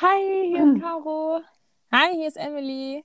[0.00, 1.40] Hi, hier ist Caro.
[1.92, 3.04] Hi, hier ist Emily.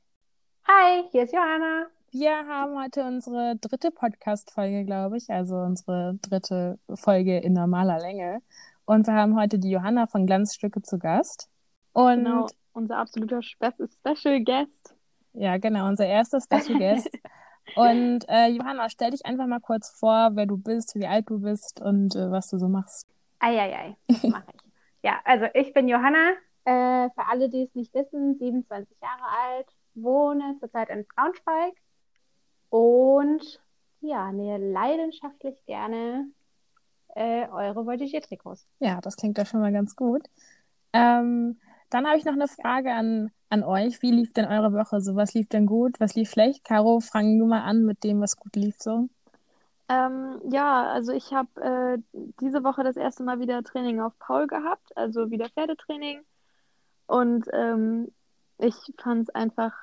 [0.68, 1.88] Hi, hier ist Johanna.
[2.12, 8.42] Wir haben heute unsere dritte Podcast-Folge, glaube ich, also unsere dritte Folge in normaler Länge.
[8.86, 11.50] Und wir haben heute die Johanna von Glanzstücke zu Gast.
[11.92, 14.96] Und Genau, unser absoluter Spe Special Guest.
[15.34, 17.10] ja, genau, unser erster Special Guest.
[17.76, 21.40] Und äh, Johanna, stell dich einfach mal kurz vor, wer du bist, wie alt du
[21.40, 23.08] bist und äh, was du so machst.
[23.40, 24.62] Eieiei, das mache ich.
[25.02, 26.34] Ja, also ich bin Johanna.
[26.66, 31.74] Äh, für alle, die es nicht wissen, 27 Jahre alt, wohne zurzeit in Braunschweig
[32.70, 33.62] und
[34.02, 36.28] ja, nähe leidenschaftlich gerne
[37.16, 38.68] äh, eure Voltigé-Trikots.
[38.80, 40.24] Ja, das klingt doch schon mal ganz gut.
[40.94, 44.02] Ähm, dann habe ich noch eine Frage an, an euch.
[44.02, 45.16] Wie lief denn eure Woche so?
[45.16, 46.00] Was lief denn gut?
[46.00, 46.64] Was lief schlecht?
[46.64, 49.08] Caro, fangen wir mal an mit dem, was gut lief so.
[49.88, 51.98] Ähm, ja, also ich habe äh,
[52.42, 56.22] diese Woche das erste Mal wieder Training auf Paul gehabt, also wieder Pferdetraining.
[57.08, 58.12] Und ähm,
[58.58, 59.74] ich fand es einfach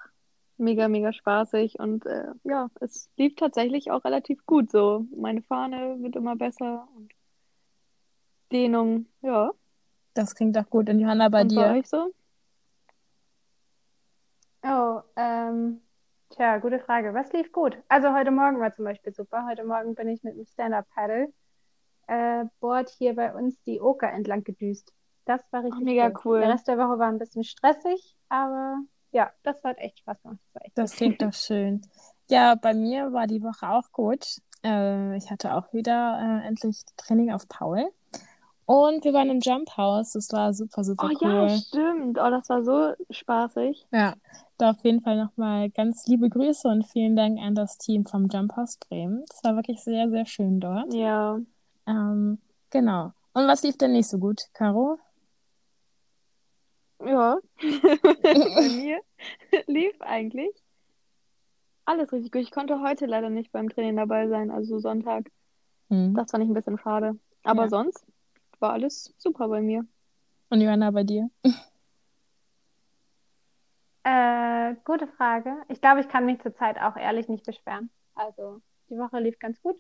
[0.57, 5.07] mega, mega spaßig und äh, ja, es lief tatsächlich auch relativ gut so.
[5.17, 7.13] Meine Fahne wird immer besser und
[8.53, 9.51] Dehnung, ja.
[10.15, 10.89] Das klingt doch gut.
[10.91, 11.61] Und Johanna, bei und dir?
[11.61, 12.13] bei euch so?
[14.63, 15.81] Oh, ähm,
[16.31, 17.15] tja, gute Frage.
[17.15, 17.77] Was lief gut?
[17.89, 19.47] Also heute Morgen war zum Beispiel super.
[19.49, 21.33] Heute Morgen bin ich mit dem Stand-Up-Paddle
[22.07, 24.93] äh, Board hier bei uns die Oker entlang gedüst.
[25.25, 26.41] Das war richtig mega cool.
[26.41, 28.79] Der Rest der Woche war ein bisschen stressig, aber
[29.13, 30.39] ja, das hat echt Spaß gemacht.
[30.75, 31.83] Das klingt doch schön.
[32.29, 34.39] Ja, bei mir war die Woche auch gut.
[34.65, 37.91] Äh, ich hatte auch wieder äh, endlich Training auf Paul.
[38.65, 40.13] Und wir waren im Jump House.
[40.13, 41.31] Das war super, super Oh cool.
[41.31, 42.19] ja, stimmt.
[42.19, 43.87] Oh, das war so spaßig.
[43.93, 44.15] Ja,
[44.57, 48.29] da auf jeden Fall nochmal ganz liebe Grüße und vielen Dank an das Team vom
[48.29, 49.25] Jump House Bremen.
[49.31, 50.93] Es war wirklich sehr, sehr schön dort.
[50.95, 51.39] Ja.
[51.87, 52.39] Ähm,
[52.71, 53.13] genau.
[53.35, 54.99] Und was lief denn nicht so gut, Caro?
[57.05, 57.39] Ja,
[58.55, 59.01] bei mir
[59.67, 60.55] lief eigentlich
[61.85, 62.43] alles richtig gut.
[62.43, 65.31] Ich konnte heute leider nicht beim Training dabei sein, also Sonntag.
[65.91, 66.15] Hm.
[66.15, 67.19] Das fand ich ein bisschen schade.
[67.43, 67.69] Aber Ja.
[67.69, 68.07] sonst
[68.61, 69.85] war alles super bei mir.
[70.51, 71.29] Und Johanna, bei dir?
[74.05, 75.63] Äh, gute Frage.
[75.69, 77.89] Ich glaube, ich kann mich zurzeit auch ehrlich nicht beschweren.
[78.17, 78.61] Also,
[78.91, 79.77] die Woche lief ganz gut.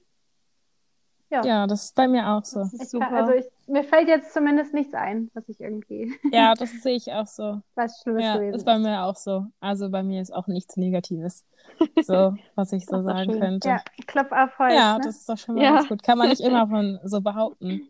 [1.33, 1.43] Ja.
[1.45, 2.63] Ja, das ist bei mir auch so.
[2.65, 3.07] Super.
[3.07, 6.95] kann, also ich, mir fällt jetzt zumindest nichts ein, was ich irgendwie, Ja, das sehe
[6.97, 7.63] ich auch so.
[7.75, 9.47] was Schlimmes Ja, gewesen ist bei mir auch so.
[9.59, 11.45] Also bei mir ist auch nichts Negatives.
[12.03, 13.41] So, was ich so sagen schön.
[13.41, 13.69] könnte.
[13.69, 15.05] Ja, Klopf auf Holz, Ja, ne?
[15.05, 15.75] das ist doch schon mal Ja.
[15.77, 16.03] ganz gut.
[16.03, 17.89] Kann man nicht immer von so behaupten.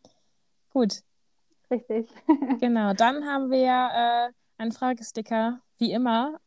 [0.73, 1.03] Gut,
[1.71, 2.09] Richtig.
[2.61, 2.93] genau.
[2.93, 3.67] Dann haben wir
[4.29, 6.39] äh, einen Fragesticker, wie immer,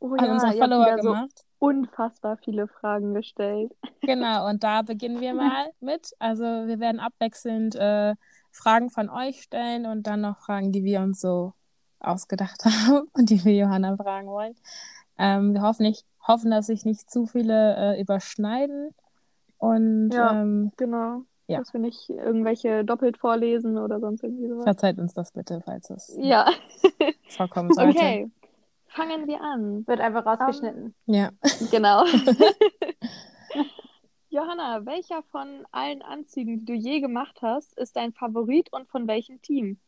[0.00, 1.44] Oh an ja, unsere Follower wieder so gemacht.
[1.60, 3.72] Unfassbar viele Fragen gestellt.
[4.00, 6.12] Genau, und da beginnen wir mal mit.
[6.18, 8.16] Also wir werden abwechselnd äh,
[8.50, 11.52] Fragen von euch stellen und dann noch Fragen, die wir uns so
[12.00, 14.56] ausgedacht haben und die wir Johanna fragen wollen.
[15.18, 18.94] Ähm, wir hoffen, nicht, hoffen, dass sich nicht zu viele äh, überschneiden.
[19.58, 20.32] Und Ja.
[20.42, 21.22] ähm, Genau.
[21.46, 21.58] Ja.
[21.58, 24.62] Dass wir nicht irgendwelche doppelt vorlesen oder sonst irgendwie sowas.
[24.64, 26.46] verzeiht uns das bitte, falls es Ja,
[27.28, 27.90] vorkommen sollte.
[27.98, 28.30] okay.
[28.90, 29.86] Fangen wir an.
[29.86, 30.94] Wird einfach rausgeschnitten.
[31.06, 31.30] Ja.
[31.70, 32.04] Genau.
[34.30, 39.08] Johanna, welcher von allen Anzügen, die du je gemacht hast, ist dein Favorit und von
[39.08, 39.80] welchem Team?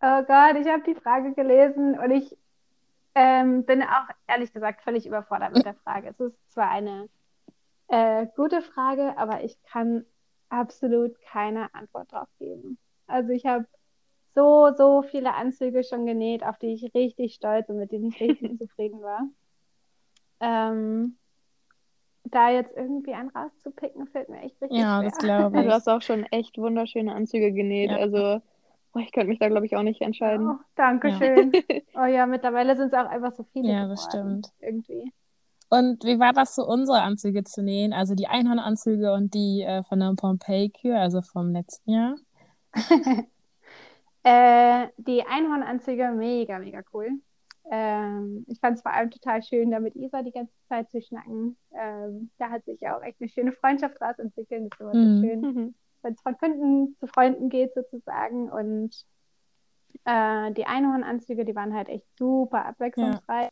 [0.00, 2.36] Oh Gott, ich habe die Frage gelesen und ich
[3.14, 6.08] ähm, bin auch ehrlich gesagt völlig überfordert mit der Frage.
[6.08, 7.08] Es ist zwar eine
[7.88, 10.06] äh, gute Frage, aber ich kann
[10.48, 12.78] absolut keine Antwort drauf geben.
[13.06, 13.66] Also ich habe
[14.34, 18.20] so, so viele Anzüge schon genäht, auf die ich richtig stolz und mit denen ich
[18.20, 19.28] richtig zufrieden war.
[20.40, 21.16] Ähm,
[22.24, 25.10] da jetzt irgendwie einen rauszupicken, fällt mir echt richtig Ja, schwer.
[25.10, 25.74] das glaube Also, du ich.
[25.74, 27.90] hast auch schon echt wunderschöne Anzüge genäht.
[27.90, 27.96] Ja.
[27.96, 28.42] Also,
[28.92, 30.48] boah, ich könnte mich da, glaube ich, auch nicht entscheiden.
[30.48, 31.52] Oh, danke schön.
[31.94, 34.50] Oh ja, mittlerweile sind es auch einfach so viele Ja, das stimmt.
[34.60, 35.12] Irgendwie.
[35.68, 37.92] Und wie war das so, unsere Anzüge zu nähen?
[37.92, 42.14] Also die Einhornanzüge und die äh, von der Pompeii-Kür, also vom letzten Jahr.
[44.24, 47.10] Äh, die Einhornanzüge, mega, mega cool.
[47.70, 51.00] Ähm, ich fand es vor allem total schön, da mit Isa die ganze Zeit zu
[51.00, 51.56] schnacken.
[51.72, 54.70] Ähm, da hat sich ja auch echt eine schöne Freundschaft draus entwickelt.
[54.70, 55.20] Das ist immer Mhm.
[55.20, 55.74] so schön, Mhm.
[56.02, 58.50] wenn es von Kunden zu Freunden geht sozusagen.
[58.50, 59.04] Und
[60.04, 63.48] äh, die Einhornanzüge, die waren halt echt super abwechslungsreich.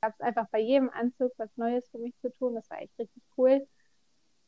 [0.00, 2.54] Gab es einfach bei jedem Anzug was Neues für mich zu tun.
[2.54, 3.66] Das war echt richtig cool.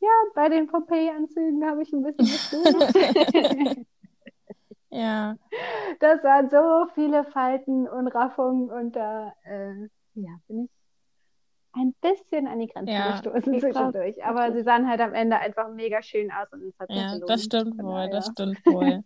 [0.01, 2.95] Ja, bei den Pompeii-Anzügen habe ich ein bisschen gesucht.
[4.97, 5.37] Ja,
[6.01, 10.71] Das waren so viele Falten und Raffungen und da äh, ja, bin ich
[11.73, 14.25] ein bisschen an die Grenzen Ja, gestoßen zwischendurch.
[14.25, 17.29] Aber sie sahen halt am Ende einfach mega schön aus und es hat ja, gelohnt.
[17.29, 19.05] das stimmt wohl, das stimmt wohl.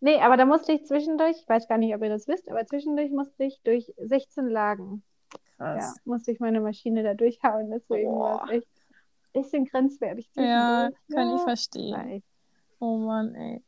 [0.00, 2.64] Nee, aber da musste ich zwischendurch, ich weiß gar nicht, ob ihr das wisst, aber
[2.66, 5.02] zwischendurch musste ich durch 16 Lagen.
[5.74, 6.00] Ja, Krass.
[6.04, 7.70] musste ich meine Maschine da durchhauen.
[7.70, 8.68] Deswegen war es echt
[9.34, 12.08] ein bisschen grenzwertig Ja, kann ich Ja, war verstehen.
[12.08, 12.26] echt.
[12.80, 13.62] Oh Mann, ey.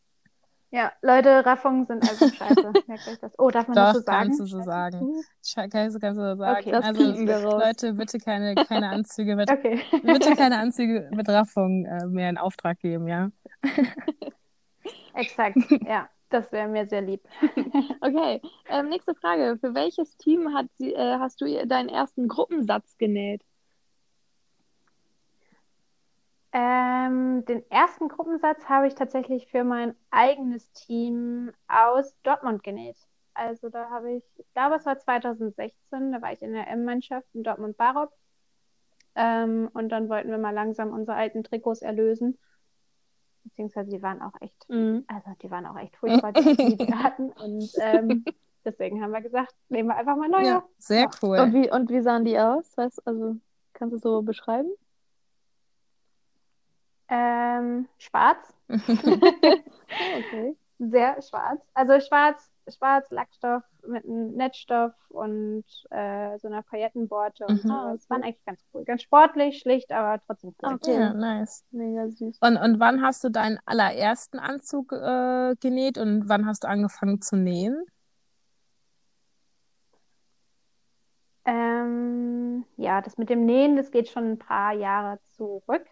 [0.75, 2.73] Ja, Leute, Raffungen sind also scheiße.
[2.87, 3.39] Merkt euch das.
[3.39, 4.23] Oh, darf man das Doch, so sagen?
[4.25, 5.23] kannst du so sagen.
[5.45, 6.59] Scha- Kannst du so sagen.
[6.61, 7.59] Okay, Das Also.
[7.59, 9.81] Leute, bitte keine, keine Anzüge mit, Okay.
[10.03, 13.31] bitte keine Anzüge mit Raffung äh, mehr in Auftrag geben, ja?
[15.15, 16.09] Exakt, ja.
[16.31, 17.21] Das wäre mir sehr lieb.
[18.01, 18.41] Okay,
[18.71, 19.59] ähm, nächste Frage.
[19.61, 23.43] Für welches Team hat sie, äh, hast du ihr- deinen ersten Gruppensatz genäht?
[26.53, 32.97] Ähm, den ersten Gruppensatz habe ich tatsächlich für mein eigenes Team aus Dortmund genäht.
[33.35, 37.27] Also da habe ich, ich glaube, es war 2016, da war ich in der M-Mannschaft
[37.33, 38.13] in Dortmund-Barop.
[39.15, 42.39] Ähm, und dann wollten wir mal langsam unsere alten Trikots erlösen.
[43.45, 45.05] Beziehungsweise die waren auch echt, Mhm.
[45.09, 47.33] also die waren auch echt furchtbar, die, die wir hatten.
[47.33, 48.25] Und ähm,
[48.65, 50.47] deswegen haben wir gesagt, nehmen wir einfach mal neue.
[50.47, 51.39] Ja, sehr cool.
[51.39, 52.77] Und wie, und wie sahen die aus?
[52.77, 53.37] Weißt, also,
[53.73, 54.71] kannst du es so beschreiben?
[57.15, 58.55] Ähm, schwarz.
[60.19, 60.57] Okay.
[60.79, 61.61] Sehr schwarz.
[61.75, 67.69] Also schwarz, schwarz, Lackstoff mit einem Netzstoff und äh, so einer Paillettenborte und Mhm.
[67.69, 67.75] so.
[67.75, 68.11] Das okay.
[68.11, 68.85] waren eigentlich ganz cool.
[68.85, 70.75] Ganz sportlich, schlicht, aber trotzdem cool.
[70.75, 70.95] Okay.
[70.95, 71.65] Ja, nice.
[71.71, 72.39] Mega süß.
[72.41, 77.21] Und, und wann hast du deinen allerersten Anzug äh, genäht und wann hast du angefangen
[77.21, 77.85] zu nähen?
[81.45, 85.85] Ähm, ja, das mit dem Nähen, das geht schon ein paar Jahre zurück.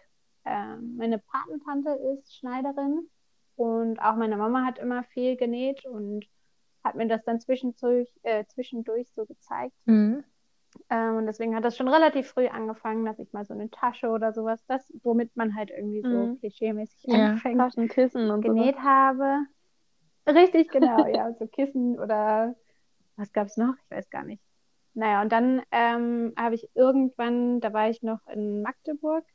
[0.45, 3.07] Ähm, meine Patentante ist Schneiderin
[3.55, 6.25] und auch meine Mama hat immer viel genäht und
[6.83, 9.75] hat mir das dann zwischendurch, äh, zwischendurch so gezeigt.
[9.85, 10.23] Mhm.
[10.89, 14.09] Ähm, und deswegen hat das schon relativ früh angefangen, dass ich mal so eine Tasche
[14.09, 16.39] oder sowas, das, womit man halt irgendwie so Mhm.
[16.39, 17.33] klischeemäßig Ja.
[17.33, 18.49] anfängt, Taschenkissen und so.
[18.49, 19.45] genäht habe.
[20.27, 22.55] Richtig, genau, ja, so Kissen oder
[23.15, 23.73] was gab es noch?
[23.83, 24.41] Ich weiß gar nicht.
[24.93, 29.25] Naja, und dann ähm, habe ich irgendwann, da war ich noch in Magdeburg,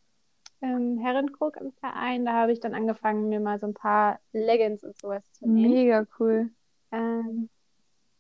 [0.61, 4.83] im Herrenkrug im Verein, da habe ich dann angefangen, mir mal so ein paar Leggings
[4.85, 5.73] und sowas zu nähen.
[5.73, 6.51] Mega cool.
[6.93, 7.49] Ähm,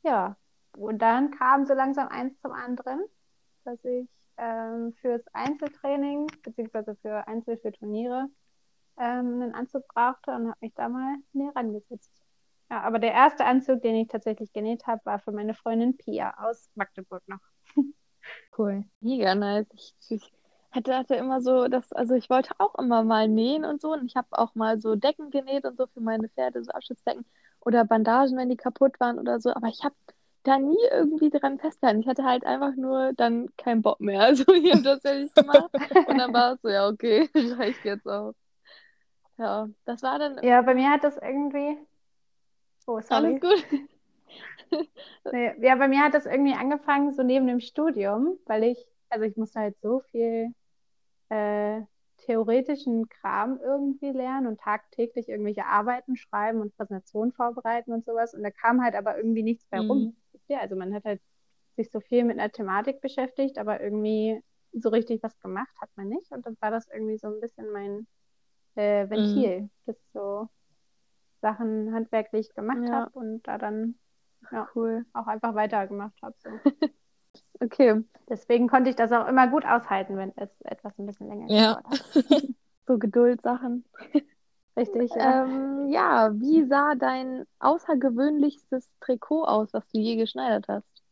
[0.02, 0.36] ja,
[0.76, 3.00] und dann kam so langsam eins zum anderen,
[3.64, 8.28] dass ich ähm, fürs Einzeltraining, beziehungsweise für Einzel für Turniere,
[8.98, 12.12] ähm, einen Anzug brauchte und habe mich da mal näher rangesetzt.
[12.70, 16.34] Ja, aber der erste Anzug, den ich tatsächlich genäht habe, war für meine Freundin Pia
[16.38, 17.40] aus Magdeburg noch.
[18.58, 18.84] Cool.
[19.00, 19.68] Mega nice.
[19.72, 20.32] Ich, ich
[20.72, 23.92] hatte, hatte immer so, das, also ich wollte auch immer mal nähen und so.
[23.92, 27.24] Und ich habe auch mal so Decken genäht und so für meine Pferde, so Abschützdecken
[27.60, 29.50] oder Bandagen, wenn die kaputt waren oder so.
[29.54, 29.94] Aber ich habe
[30.42, 32.00] da nie irgendwie dran festgehalten.
[32.00, 34.20] Ich hatte halt einfach nur dann keinen Bock mehr.
[34.26, 35.70] Also ich habe das fertig gemacht
[36.06, 38.34] und dann war es so, ja, okay, reicht jetzt auch.
[39.38, 41.76] Ja, das war dann Ja, bei mir hat das irgendwie.
[42.86, 43.34] Oh, sorry.
[43.34, 43.64] alles gut.
[45.32, 49.24] Nee, ja, bei mir hat das irgendwie angefangen, so neben dem Studium, weil ich, also
[49.24, 50.48] ich musste halt so viel
[51.28, 51.82] äh,
[52.18, 58.34] theoretischen Kram irgendwie lernen und tagtäglich irgendwelche Arbeiten schreiben und Präsentationen vorbereiten und sowas.
[58.34, 60.14] Und da kam halt aber irgendwie nichts bei rum.
[60.48, 60.56] Mhm.
[60.58, 61.20] Also man hat halt
[61.76, 64.40] sich so viel mit einer Thematik beschäftigt, aber irgendwie
[64.72, 66.30] so richtig was gemacht hat man nicht.
[66.32, 68.06] Und dann war das irgendwie so ein bisschen mein
[68.76, 70.48] äh, Ventil, dass ich so
[71.42, 73.02] Sachen handwerklich gemacht Ja.
[73.02, 73.96] habe und da dann
[74.52, 75.04] ja, Cool.
[75.12, 76.34] auch einfach weitergemacht habe.
[76.38, 76.50] So.
[77.60, 81.48] Okay, Deswegen konnte ich das auch immer gut aushalten, wenn es etwas ein bisschen länger
[81.48, 81.74] Ja.
[81.74, 82.14] gedauert hat.
[82.86, 83.84] so Geduldssachen.
[84.76, 85.44] Richtig, ja.
[85.44, 91.02] Ähm, ja, wie sah dein außergewöhnlichstes Trikot aus, was du je geschneidert hast?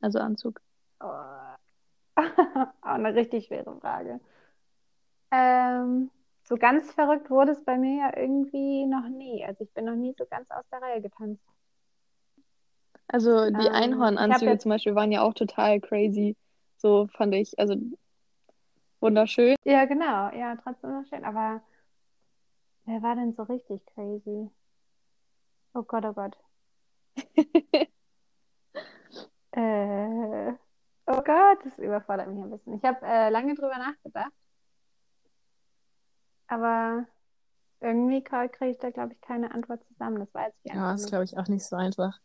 [0.00, 0.60] Also Anzug.
[1.00, 1.06] Oh.
[2.16, 4.20] Auch eine richtig schwere Frage.
[5.30, 6.10] Ähm,
[6.44, 9.44] so ganz verrückt wurde es bei mir ja irgendwie noch nie.
[9.44, 11.42] Also ich bin noch nie so ganz aus der Reihe getanzt.
[13.12, 16.36] Also die Ähm, Einhornanzüge jetzt- zum Beispiel waren ja auch total crazy.
[16.78, 17.56] So fand ich.
[17.58, 17.76] Also
[19.00, 19.54] wunderschön.
[19.64, 20.30] Ja, genau.
[20.34, 21.24] Ja, trotzdem noch schön.
[21.24, 21.60] Aber
[22.86, 24.50] wer war denn so richtig crazy?
[25.74, 26.36] Oh Gott, oh Gott.
[29.54, 30.52] Äh,
[31.06, 32.74] oh Gott, das überfordert mich ein bisschen.
[32.78, 34.32] Ich habe äh, lange drüber nachgedacht.
[36.46, 37.04] Aber
[37.80, 40.20] irgendwie kriege ich da, glaube ich, keine Antwort zusammen.
[40.20, 42.18] Das weiß ich Ja, ist, glaube ich, auch nicht so einfach.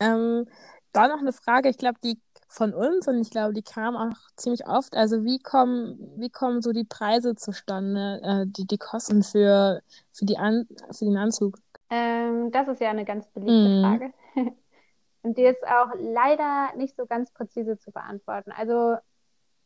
[0.00, 0.46] Ähm,
[0.92, 4.16] da noch eine Frage, ich glaube, die von uns und ich glaube, die kam auch
[4.36, 4.94] ziemlich oft.
[4.96, 10.24] Also wie kommen, wie kommen so die Preise zustande, äh, die, die Kosten für, für
[10.26, 11.58] die An für den Anzug?
[11.90, 13.80] Ähm, das ist ja eine ganz beliebte Mhm.
[13.80, 14.12] Frage.
[15.22, 18.52] Und die ist auch leider nicht so ganz präzise zu beantworten.
[18.52, 18.96] Also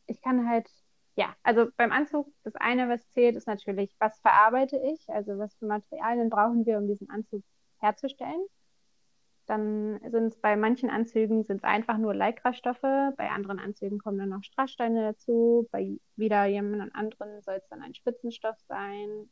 [0.07, 0.69] ich kann halt,
[1.15, 5.09] ja, also beim Anzug, das eine, was zählt, ist natürlich, was verarbeite ich?
[5.09, 7.43] Also was für Materialien brauchen wir, um diesen Anzug
[7.79, 8.41] herzustellen.
[9.51, 14.29] Dann sind es bei manchen Anzügen sind einfach nur Lycra-Stoffe, bei anderen Anzügen kommen dann
[14.29, 19.29] noch Strasssteine dazu, bei wieder jemand anderen soll es dann ein Spitzenstoff sein.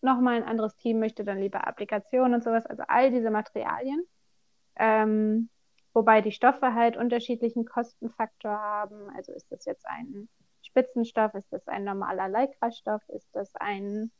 [0.00, 4.02] Nochmal ein anderes Team möchte dann lieber Applikationen und sowas, also all diese Materialien.
[4.76, 5.50] Ähm,
[5.92, 9.10] wobei die Stoffe halt unterschiedlichen Kostenfaktor haben.
[9.14, 10.30] Also ist das jetzt ein
[10.62, 14.10] Spitzenstoff, ist das ein normaler Lycra-Stoff, ist das ein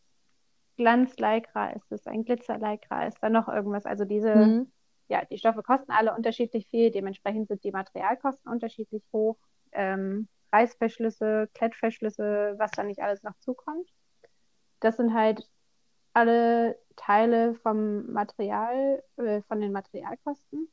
[0.76, 3.87] Glanz-Lycra, ist das ein Glitzer-Lycra, ist da noch irgendwas?
[3.87, 4.73] Also diese mhm
[5.11, 9.37] ja, die Stoffe kosten alle unterschiedlich viel, dementsprechend sind die Materialkosten unterschiedlich hoch.
[9.73, 13.88] Ähm, Reißverschlüsse, Klettverschlüsse, was da nicht alles noch zukommt.
[14.81, 15.49] Das sind halt
[16.12, 20.69] alle Teile vom Material, äh, von den Materialkosten.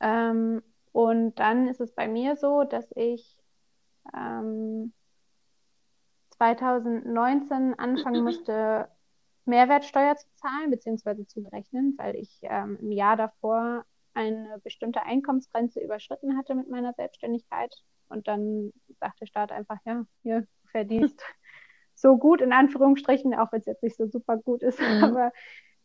[0.00, 3.36] Ähm, und dann ist es bei mir so, dass ich
[4.16, 4.92] ähm,
[6.30, 8.88] 2019 anfangen musste,
[9.44, 11.26] Mehrwertsteuer zu zahlen bzw.
[11.26, 13.84] zu berechnen, weil ich ähm, im Jahr davor
[14.14, 17.74] eine bestimmte Einkommensgrenze überschritten hatte mit meiner Selbstständigkeit.
[18.08, 21.20] Und dann sagt der Staat einfach, ja, hier, du verdienst
[21.94, 25.04] so gut in Anführungsstrichen, auch wenn es jetzt nicht so super gut ist, mhm.
[25.04, 25.32] aber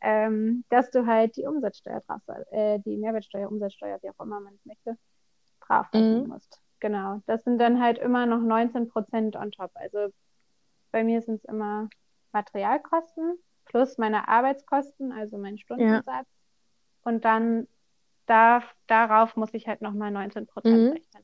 [0.01, 2.21] ähm, dass du halt die Umsatzsteuer drauf,
[2.51, 4.97] äh, die Mehrwertsteuer, Umsatzsteuer, wie auch immer man es möchte,
[5.61, 6.27] drauf mhm.
[6.27, 6.61] musst.
[6.79, 7.21] Genau.
[7.25, 9.71] Das sind dann halt immer noch 19 Prozent on top.
[9.73, 10.13] Also
[10.91, 11.89] bei mir sind es immer
[12.31, 16.05] Materialkosten plus meine Arbeitskosten, also mein Stundensatz.
[16.07, 16.23] Ja.
[17.03, 17.67] Und dann
[18.25, 20.91] darf, darauf muss ich halt nochmal 19 Prozent mhm.
[20.91, 21.23] rechnen.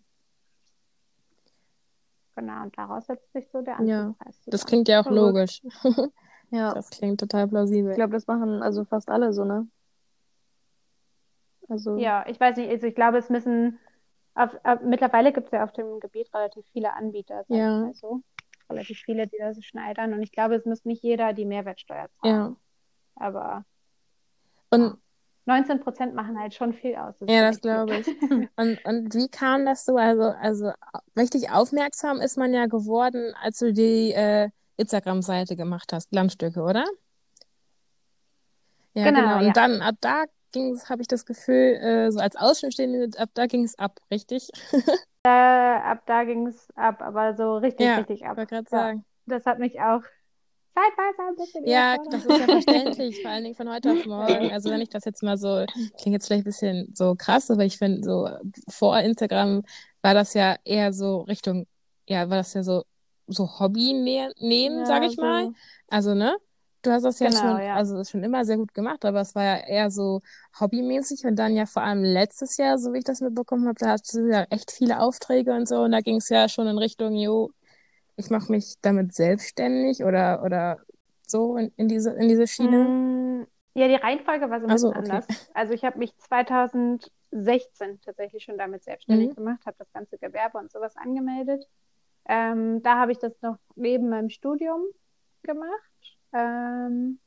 [2.36, 4.46] Genau, und daraus setzt sich so der Anzugspreis.
[4.46, 5.62] Ja, das klingt ja auch logisch.
[6.50, 6.74] ja.
[6.74, 7.92] Das klingt total plausibel.
[7.92, 9.68] Ich glaube, das machen also fast alle so, ne?
[11.70, 11.98] Also.
[11.98, 13.80] Ja, ich weiß nicht, also ich glaube, es müssen,
[14.34, 17.78] auf, auf, mittlerweile gibt es ja auf dem Gebiet relativ viele Anbieter, sag ja.
[17.78, 18.24] ich mal so
[18.74, 20.14] relativ viele, die das schneidern.
[20.14, 22.36] Und ich glaube, es muss nicht jeder die Mehrwertsteuer zahlen.
[22.36, 22.56] Ja.
[23.16, 23.66] Aber
[24.70, 24.98] und
[25.46, 27.16] 19 Prozent machen halt schon viel aus.
[27.20, 28.08] Das ja, das glaube ich.
[28.56, 29.98] und, und wie kam das so?
[29.98, 30.72] Also, also
[31.18, 36.86] richtig aufmerksam ist man ja geworden, als du die äh, Instagram-Seite gemacht hast, Landstücke, oder?
[38.94, 39.20] Ja, genau.
[39.20, 39.38] genau.
[39.40, 39.54] Und ja.
[39.54, 40.24] dann ab da
[40.54, 44.00] ging es, habe ich das Gefühl, äh, so als Außenstehende, ab da ging es ab,
[44.10, 44.50] richtig?
[45.26, 48.38] Äh, ab da ging es ab, aber so richtig, ja, richtig ab.
[48.40, 49.06] Ich gerade sagen.
[49.26, 50.02] Das hat mich auch
[50.74, 54.52] zeitweise ein bisschen Ja, das ist ja verständlich, vor allen Dingen von heute auf morgen.
[54.52, 55.66] Also wenn ich das jetzt mal so,
[55.98, 58.30] klingt jetzt vielleicht ein bisschen so krass, aber ich finde so
[58.68, 59.64] vor Instagram
[60.02, 61.68] war das ja eher so Richtung,
[62.08, 62.84] ja, war das ja so,
[63.28, 65.22] so Hobby nehmen, ja, sag ich so.
[65.22, 65.54] mal.
[65.88, 66.36] Also, ne?
[66.84, 67.76] Du hast das ja genau, schon, ja.
[67.76, 70.20] also schon immer sehr gut gemacht, aber es war ja eher so
[70.60, 73.92] hobbymäßig und dann ja vor allem letztes Jahr, so wie ich das mitbekommen habe, da
[73.92, 76.78] hast du ja echt viele Aufträge und so und da ging es ja schon in
[76.78, 77.52] Richtung, jo,
[78.18, 80.78] ich mache mich damit selbstständig oder, oder
[81.26, 82.78] so in, in, diese, in diese Schiene?
[82.78, 85.10] Mm, ja, die Reihenfolge war so ein bisschen okay.
[85.10, 85.26] anders.
[85.54, 89.36] Also ich habe mich 2016 tatsächlich schon damit selbstständig mhm.
[89.36, 91.66] gemacht, habe das ganze Gewerbe und sowas angemeldet.
[92.26, 94.82] Ähm, da habe ich das noch neben meinem Studium
[95.44, 97.20] gemacht ähm,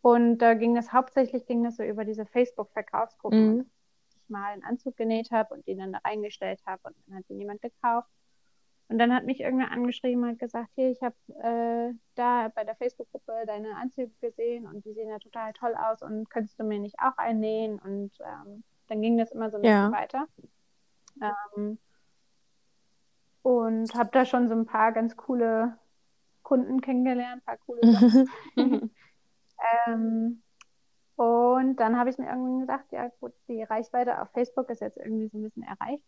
[0.00, 3.70] und da ging es hauptsächlich ging das so über diese Facebook-Verkaufsgruppen, mhm.
[4.24, 7.30] ich mal einen Anzug genäht habe und den dann da reingestellt habe und dann hat
[7.30, 8.08] ihn jemand gekauft.
[8.90, 12.74] Und dann hat mich irgendwer angeschrieben und gesagt, hier, ich habe äh, da bei der
[12.74, 16.78] Facebook-Gruppe deine Anzüge gesehen und die sehen ja total toll aus und könntest du mir
[16.78, 17.78] nicht auch einnähen?
[17.78, 20.26] Und ähm, dann ging das immer so ein bisschen weiter.
[21.20, 21.78] Ähm,
[23.42, 25.76] und habe da schon so ein paar ganz coole
[26.48, 28.30] Kunden kennengelernt, ein paar coole Sachen.
[29.86, 30.42] ähm,
[31.16, 34.96] und dann habe ich mir irgendwann gesagt, ja gut, die Reichweite auf Facebook ist jetzt
[34.96, 36.04] irgendwie so ein bisschen erreicht.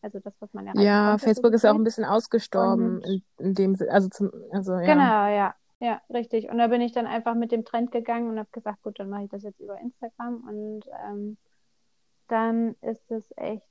[0.00, 0.82] Also das, was man erreicht.
[0.82, 4.80] Ja, Facebook ist ja auch ein bisschen ausgestorben in, in, dem also zum, also ja.
[4.80, 5.54] Genau, ja.
[5.80, 6.48] Ja, richtig.
[6.48, 9.10] Und da bin ich dann einfach mit dem Trend gegangen und habe gesagt, gut, dann
[9.10, 11.36] mache ich das jetzt über Instagram und ähm,
[12.28, 13.66] dann ist es echt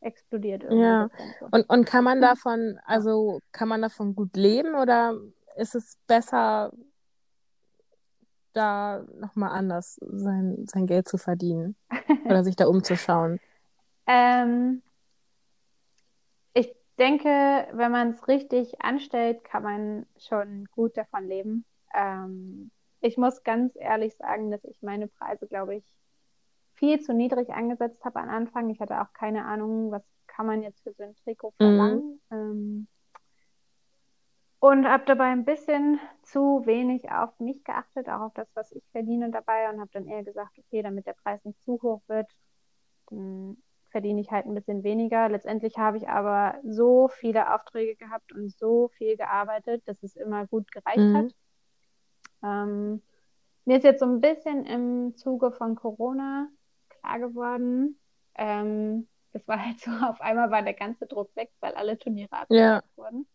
[0.00, 0.64] explodiert.
[0.70, 1.08] Ja.
[1.50, 5.18] Und, und kann man davon, also kann man davon gut leben oder
[5.58, 6.72] ist es besser,
[8.52, 11.76] da nochmal anders sein, sein Geld zu verdienen
[12.24, 13.40] oder sich da umzuschauen?
[14.06, 14.82] ähm,
[16.54, 21.64] ich denke, wenn man es richtig anstellt, kann man schon gut davon leben.
[21.94, 25.84] Ähm, ich muss ganz ehrlich sagen, dass ich meine Preise, glaube ich,
[26.74, 28.70] viel zu niedrig angesetzt habe am Anfang.
[28.70, 31.64] Ich hatte auch keine Ahnung, was kann man jetzt für so ein Trikot mhm.
[31.64, 32.20] verlangen.
[32.30, 32.36] Mhm.
[32.36, 32.88] Ähm,
[34.60, 38.82] und habe dabei ein bisschen zu wenig auf mich geachtet, auch auf das, was ich
[38.90, 42.30] verdiene dabei und habe dann eher gesagt, okay, damit der Preis nicht zu hoch wird,
[43.10, 43.56] dann
[43.90, 45.28] verdiene ich halt ein bisschen weniger.
[45.28, 50.46] Letztendlich habe ich aber so viele Aufträge gehabt und so viel gearbeitet, dass es immer
[50.46, 51.16] gut gereicht mhm.
[51.16, 51.34] hat.
[52.42, 53.02] Ähm,
[53.64, 56.48] mir ist jetzt so ein bisschen im Zuge von Corona
[56.88, 57.98] klar geworden,
[58.34, 62.32] ähm, das war halt so, auf einmal war der ganze Druck weg, weil alle Turniere
[62.32, 62.82] abgesagt Ja.
[62.96, 63.26] wurden.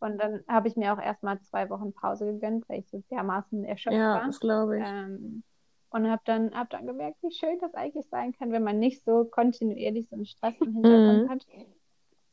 [0.00, 3.64] Und dann habe ich mir auch erstmal zwei Wochen Pause gegönnt, weil ich so dermaßen
[3.64, 4.26] erschöpft Ja, war.
[4.26, 4.94] das glaube ich.
[4.94, 5.42] Ähm,
[5.90, 9.04] und habe dann, hab dann gemerkt, wie schön das eigentlich sein kann, wenn man nicht
[9.04, 11.28] so kontinuierlich so einen Stress im Hintergrund Mhm.
[11.28, 11.46] hat.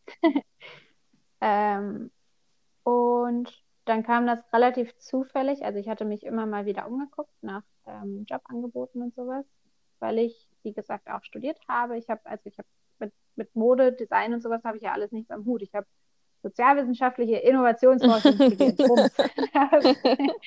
[1.42, 2.12] ähm,
[2.84, 5.64] und dann kam das relativ zufällig.
[5.64, 9.46] Also ich hatte mich immer mal wieder umgeguckt nach ähm, Jobangeboten und sowas,
[10.00, 11.98] weil ich, wie gesagt, auch studiert habe.
[11.98, 12.68] Ich habe, also ich habe
[13.00, 15.62] mit, mit Mode, Design und sowas habe ich ja alles nichts am Hut.
[15.64, 15.88] Ich habe
[16.46, 18.80] sozialwissenschaftliche Innovationsforschung studiert.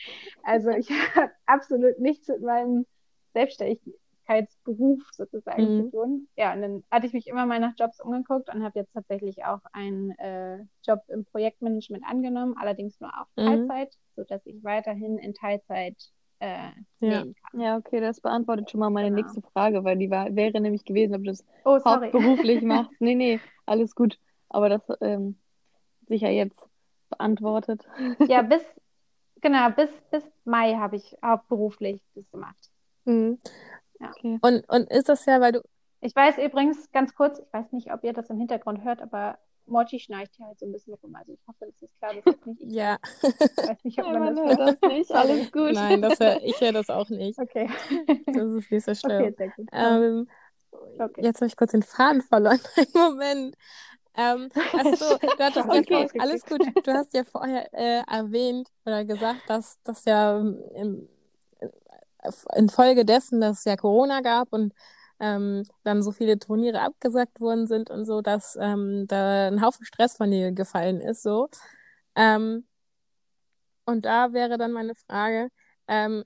[0.45, 2.87] Also ich habe absolut nichts mit meinem
[3.35, 5.85] Selbstständigkeitsberuf sozusagen Mhm.
[5.85, 6.29] zu tun.
[6.37, 9.45] Ja, und dann hatte ich mich immer mal nach Jobs umgeguckt und habe jetzt tatsächlich
[9.45, 13.45] auch einen äh, Job im Projektmanagement angenommen, allerdings nur auf Mhm.
[13.69, 15.97] Teilzeit, sodass ich weiterhin in Teilzeit
[16.41, 16.69] äh,
[17.01, 17.25] Ja.
[17.53, 19.23] Ja, okay, das beantwortet schon mal meine Genau.
[19.23, 22.93] nächste Frage, weil die war, wäre nämlich gewesen, ob du das Oh, hauptberuflich machst.
[23.01, 24.19] Nee, nee, alles gut.
[24.49, 25.39] Aber das ähm,
[26.09, 26.59] sicher jetzt
[27.11, 27.87] beantwortet.
[28.27, 28.63] Ja, bis,
[29.41, 32.71] genau, bis, bis Mai habe ich hauptberuflich das gemacht.
[33.05, 33.39] Mhm.
[34.01, 34.39] Okay.
[34.43, 35.63] Und, und ist das ja, weil du.
[36.01, 39.39] Ich weiß übrigens, ganz kurz, ich weiß nicht, ob ihr das im Hintergrund hört, aber
[39.67, 41.15] Morty schnarcht hier halt so ein bisschen rum.
[41.17, 42.73] Also ich hoffe, das ist klar, das ist nicht ich.
[42.73, 42.99] Ja.
[43.23, 45.11] weiß nicht, ob Nein, man man das hört das nicht.
[45.13, 45.73] Alles gut.
[45.73, 47.39] Nein, das hör, ich höre das auch nicht.
[47.39, 47.69] Okay.
[48.27, 49.35] Das ist nicht so Okay, schlimm.
[49.37, 49.69] sehr gut.
[49.73, 50.29] Ähm,
[50.99, 51.23] Okay.
[51.25, 52.61] Jetzt habe ich kurz den Faden verloren.
[52.95, 53.57] Moment.
[54.19, 56.07] Ähm, achso, du hattest ja Okay.
[56.07, 56.67] vor, alles gut.
[56.83, 61.09] Du hast ja vorher äh, erwähnt oder gesagt, dass das ja im,
[62.57, 64.75] infolge dessen, dass es ja Corona gab und
[65.21, 69.85] ähm, dann so viele Turniere abgesagt worden sind und so, dass ähm, da ein Haufen
[69.87, 71.49] Stress von dir gefallen ist, so.
[72.17, 72.67] Ähm,
[73.87, 75.49] und da wäre dann meine Frage,
[75.89, 76.25] ähm,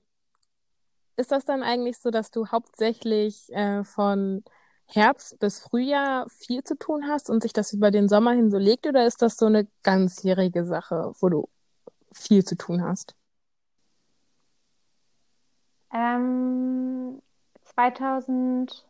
[1.15, 4.43] ist das dann eigentlich so, dass du hauptsächlich äh, von
[4.87, 8.57] Herbst bis Frühjahr viel zu tun hast und sich das über den Sommer hin so
[8.57, 11.49] legt, oder ist das so eine ganzjährige Sache, wo du
[12.13, 13.15] viel zu tun hast?
[15.93, 17.21] Ähm,
[17.63, 18.83] 2017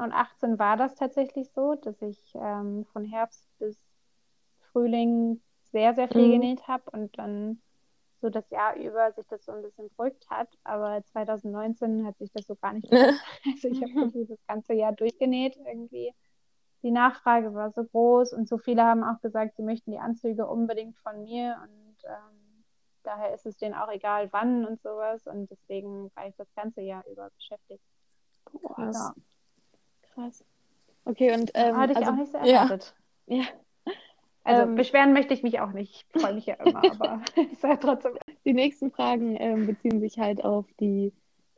[0.00, 3.76] und 18 war das tatsächlich so, dass ich ähm, von Herbst bis
[4.72, 5.40] Frühling
[5.72, 6.32] sehr, sehr viel Mhm.
[6.32, 7.60] genäht habe und dann
[8.20, 10.48] so das Jahr über sich das so ein bisschen beruhigt hat.
[10.64, 13.20] Aber 2019 hat sich das so gar nicht beruhigt.
[13.44, 16.12] Also ich habe das ganze Jahr durchgenäht irgendwie.
[16.82, 20.46] Die Nachfrage war so groß und so viele haben auch gesagt, sie möchten die Anzüge
[20.46, 22.64] unbedingt von mir und ähm,
[23.02, 26.82] daher ist es denen auch egal, wann und sowas und deswegen war ich das ganze
[26.82, 27.82] Jahr über beschäftigt.
[28.44, 28.96] Krass.
[28.96, 29.14] Ja.
[30.14, 30.44] Krass.
[31.04, 32.62] Okay, und ähm, Hatte ich also, auch nicht so ja.
[32.62, 32.94] erwartet.
[33.26, 33.44] ja,
[34.44, 36.06] Also Ähm, beschweren möchte ich mich auch nicht.
[36.14, 37.20] Ich freue mich ja immer, aber
[37.52, 38.12] es war trotzdem.
[38.44, 41.12] die nächsten Fragen ähm, beziehen sich halt auf die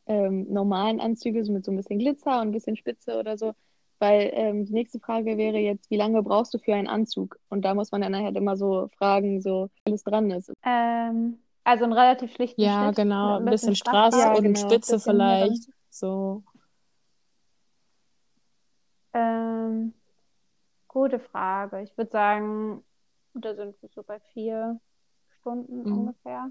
[0.06, 3.52] ähm, normalen Anzüge, so mit so ein bisschen Glitzer und ein bisschen Spitze oder so.
[4.00, 7.38] Weil ähm, die nächste Frage wäre jetzt, wie lange brauchst du für einen Anzug?
[7.50, 10.50] Und da muss man dann halt immer so fragen, so alles dran ist.
[10.64, 13.36] Ähm, also einen relativ schlichten Ja, Schnitt genau.
[13.36, 14.70] Ein bisschen Strass Strass Ja, und genau.
[14.70, 15.68] Spitze Bisschen vielleicht.
[15.90, 16.42] So.
[19.12, 19.92] Ähm,
[20.90, 21.82] gute Frage.
[21.82, 22.84] Ich würde sagen,
[23.34, 24.80] da sind wir so bei vier
[25.40, 25.86] Stunden Mhm.
[25.86, 26.50] ungefähr.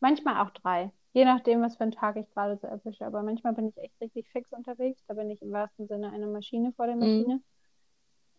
[0.00, 0.92] Manchmal auch drei.
[1.14, 3.06] Je nachdem, was für einen Tag ich gerade so erwische.
[3.06, 5.02] Aber manchmal bin ich echt richtig fix unterwegs.
[5.06, 7.24] Da bin ich im wahrsten Sinne eine Maschine vor der Mhm.
[7.24, 7.42] Maschine.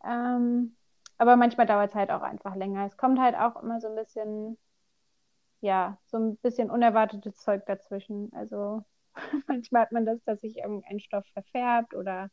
[0.04, 0.76] Ähm,
[1.18, 2.86] aber manchmal dauert es halt auch einfach länger.
[2.86, 4.58] Es kommt halt auch immer so ein bisschen,
[5.62, 8.32] ja, so ein bisschen unerwartetes Zeug dazwischen.
[8.34, 8.84] Also
[9.48, 12.30] manchmal hat man das, dass sich irgendein Stoff verfärbt oder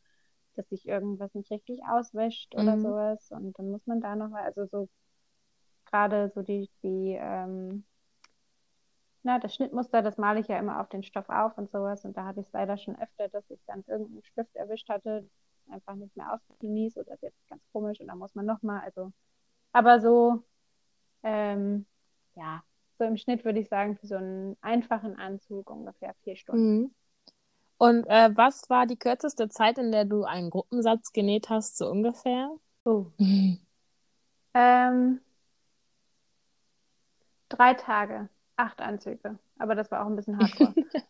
[0.55, 2.83] dass sich irgendwas nicht richtig auswäscht oder Mhm.
[2.83, 3.31] sowas.
[3.31, 4.89] Und dann muss man da nochmal, also so
[5.85, 7.83] gerade so die, die, ähm,
[9.23, 12.05] na, das Schnittmuster, das male ich ja immer auf den Stoff auf und sowas.
[12.05, 15.29] Und da hatte ich es leider schon öfter, dass ich dann irgendeinen Stift erwischt hatte,
[15.69, 18.81] einfach nicht mehr ausgehen ließ oder das jetzt ganz komisch und dann muss man nochmal,
[18.81, 19.11] also,
[19.73, 20.43] aber so,
[21.23, 21.85] ähm,
[22.35, 22.63] ja,
[22.97, 26.83] so im Schnitt würde ich sagen, für so einen einfachen Anzug ungefähr vier Stunden.
[26.83, 26.91] Mhm.
[27.81, 31.89] Und äh, was war die kürzeste Zeit, in der du einen Gruppensatz genäht hast, so
[31.89, 32.51] ungefähr?
[32.85, 33.07] Oh.
[34.53, 35.19] Ähm,
[37.49, 39.37] drei Tage, acht Anzüge.
[39.59, 40.73] Aber das war auch ein bisschen hardcore.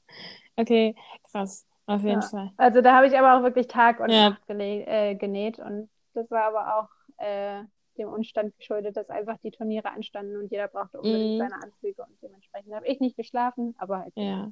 [0.58, 0.96] Okay,
[1.32, 1.66] krass.
[1.88, 2.30] Auf jeden Ja.
[2.30, 2.52] Fall.
[2.58, 4.30] Also da habe ich aber auch wirklich Tag und Ja.
[4.30, 7.64] Nacht äh, genäht und das war aber auch äh,
[7.98, 11.38] dem Umstand geschuldet, dass einfach die Turniere anstanden und jeder brauchte unbedingt Mhm.
[11.38, 14.52] seine Anzüge und dementsprechend habe ich nicht geschlafen, aber halt Ja.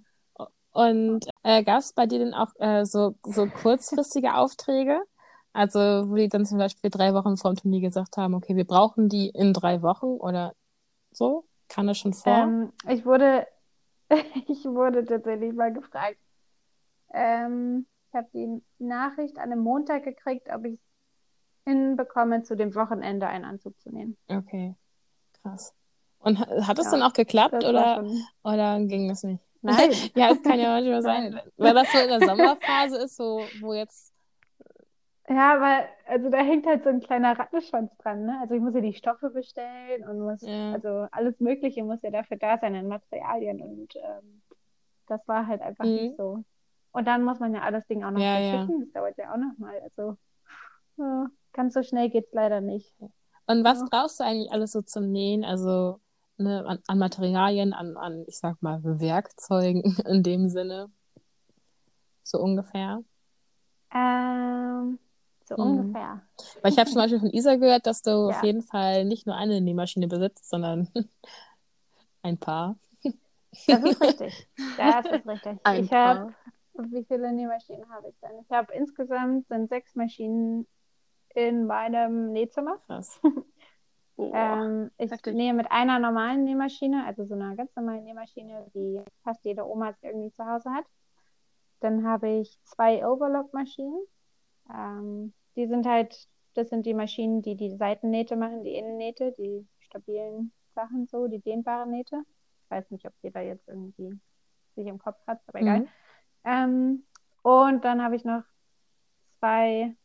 [0.71, 5.01] Und äh, gab es bei dir denn auch äh, so, so kurzfristige Aufträge?
[5.51, 9.10] Also, wo die dann zum Beispiel drei Wochen vorm Turnier gesagt haben, okay, wir brauchen
[9.10, 10.53] die in drei Wochen oder
[11.12, 11.45] so?
[11.67, 12.38] Kam das schon vor?
[12.45, 13.47] Ähm, ich wurde
[14.47, 16.17] ich wurde tatsächlich mal gefragt.
[17.13, 20.79] Ähm, ich habe die Nachricht an einem Montag gekriegt, ob ich es
[21.65, 24.17] hinbekomme, zu dem Wochenende einen Anzug zu nähen.
[24.27, 24.75] Okay,
[25.41, 25.73] krass.
[26.19, 28.23] Und ha- hat es Ja, dann auch geklappt oder, schon.
[28.43, 29.43] oder ging das nicht?
[29.62, 29.91] Nein.
[30.15, 33.74] Ja, es kann ja manchmal sein, weil das so in der Sommerphase ist, so, wo
[33.74, 34.13] jetzt,
[35.28, 38.39] Ja, aber also da hängt halt so ein kleiner Rattenschwanz dran, ne?
[38.41, 40.74] Also ich muss ja die Stoffe bestellen und muss, Ja.
[40.74, 44.41] also alles Mögliche muss ja dafür da sein an Materialien und ähm,
[45.08, 45.95] das war halt einfach Mhm.
[45.95, 46.43] nicht so.
[46.91, 48.52] Und dann muss man ja alles Ding auch noch Ja, ja.
[48.52, 49.80] verschicken, das dauert ja auch noch mal.
[49.82, 50.17] Also
[50.98, 52.91] ja, ganz so schnell geht's leider nicht.
[53.45, 53.88] Und was Ja.
[53.91, 55.43] brauchst du eigentlich alles so zum Nähen?
[55.45, 56.00] Also
[56.39, 60.91] ne, an, an Materialien, an, an, ich sag mal, Werkzeugen in dem Sinne.
[62.23, 63.04] So ungefähr.
[63.93, 64.99] Ähm,
[65.47, 65.63] so Mhm.
[65.63, 66.21] ungefähr.
[66.62, 68.43] Weil ich habe zum Beispiel von Isa gehört, dass du auf Ja.
[68.43, 70.89] jeden Fall nicht nur eine Nähmaschine besitzt, sondern
[72.23, 72.78] ein paar.
[73.67, 74.47] Das ist richtig.
[74.78, 75.60] Das ist richtig.
[75.63, 76.34] Ein Ich habe,
[76.78, 78.39] wie viele Nähmaschinen habe ich denn?
[78.41, 80.67] Ich habe insgesamt sind sechs Maschinen
[81.36, 82.80] in meinem Nähzimmer.
[82.88, 83.19] Krass.
[84.34, 85.36] Ähm, ich heftig.
[85.36, 89.93] nähe mit einer normalen Nähmaschine, also so einer ganz normalen Nähmaschine, die fast jede Oma
[90.01, 90.86] irgendwie zu Hause hat.
[91.79, 94.01] Dann habe ich zwei Overlock-Maschinen.
[94.73, 99.65] Ähm, die sind halt, das sind die Maschinen, die die Seitennähte machen, die Innennähte, die
[99.79, 102.23] stabilen Sachen so, die dehnbaren Nähte.
[102.63, 104.19] Ich weiß nicht, ob jeder jetzt irgendwie
[104.75, 105.79] sich im Kopf hat, aber egal.
[105.79, 105.88] Mhm.
[106.43, 107.03] Ähm,
[107.41, 108.43] und dann habe ich noch
[109.39, 109.95] zwei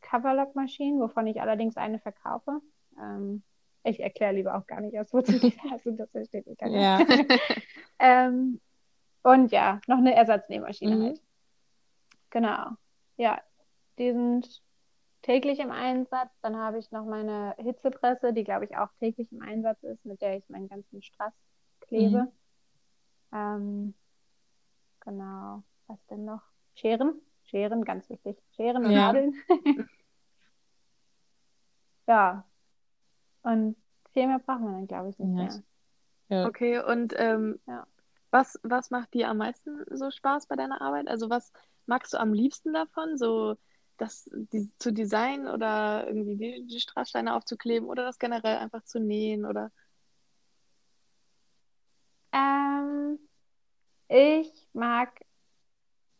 [0.00, 2.60] Coverlock-Maschinen, wovon ich allerdings eine verkaufe.
[2.98, 3.42] Ähm,
[3.84, 6.80] ich erkläre lieber auch gar nicht erst, wozu die da sind, das versteht eh keiner.
[6.80, 6.98] Ja.
[8.02, 8.60] Ähm,
[9.22, 11.02] und ja, noch eine Ersatznähmaschine Mhm.
[11.04, 11.20] halt.
[12.30, 12.70] Genau.
[13.18, 13.42] Ja,
[13.98, 14.62] die sind
[15.20, 16.30] täglich im Einsatz.
[16.40, 20.22] Dann habe ich noch meine Hitzepresse, die glaube ich auch täglich im Einsatz ist, mit
[20.22, 21.34] der ich meinen ganzen Strass
[21.80, 22.32] klebe.
[23.30, 23.36] Mhm.
[23.36, 23.94] Ähm,
[25.00, 25.62] genau.
[25.86, 26.42] Was denn noch?
[26.74, 27.20] Scheren.
[27.44, 28.38] Scheren, ganz wichtig.
[28.56, 29.12] Scheren und Ja.
[29.12, 29.34] Nadeln.
[32.06, 32.44] ja.
[33.42, 33.76] Und
[34.12, 35.62] viel mehr brauchen wir dann, glaube ich, nicht Ja, mehr.
[36.28, 36.46] Ja.
[36.48, 37.86] Okay, und ähm, Ja.
[38.30, 41.08] was, was macht dir am meisten so Spaß bei deiner Arbeit?
[41.08, 41.52] Also was
[41.86, 43.16] magst du am liebsten davon?
[43.18, 43.56] So
[43.96, 48.98] das die, zu designen oder irgendwie die, die Strasssteine aufzukleben oder das generell einfach zu
[49.00, 49.70] nähen oder
[52.32, 53.18] Ähm,
[54.08, 55.20] ich mag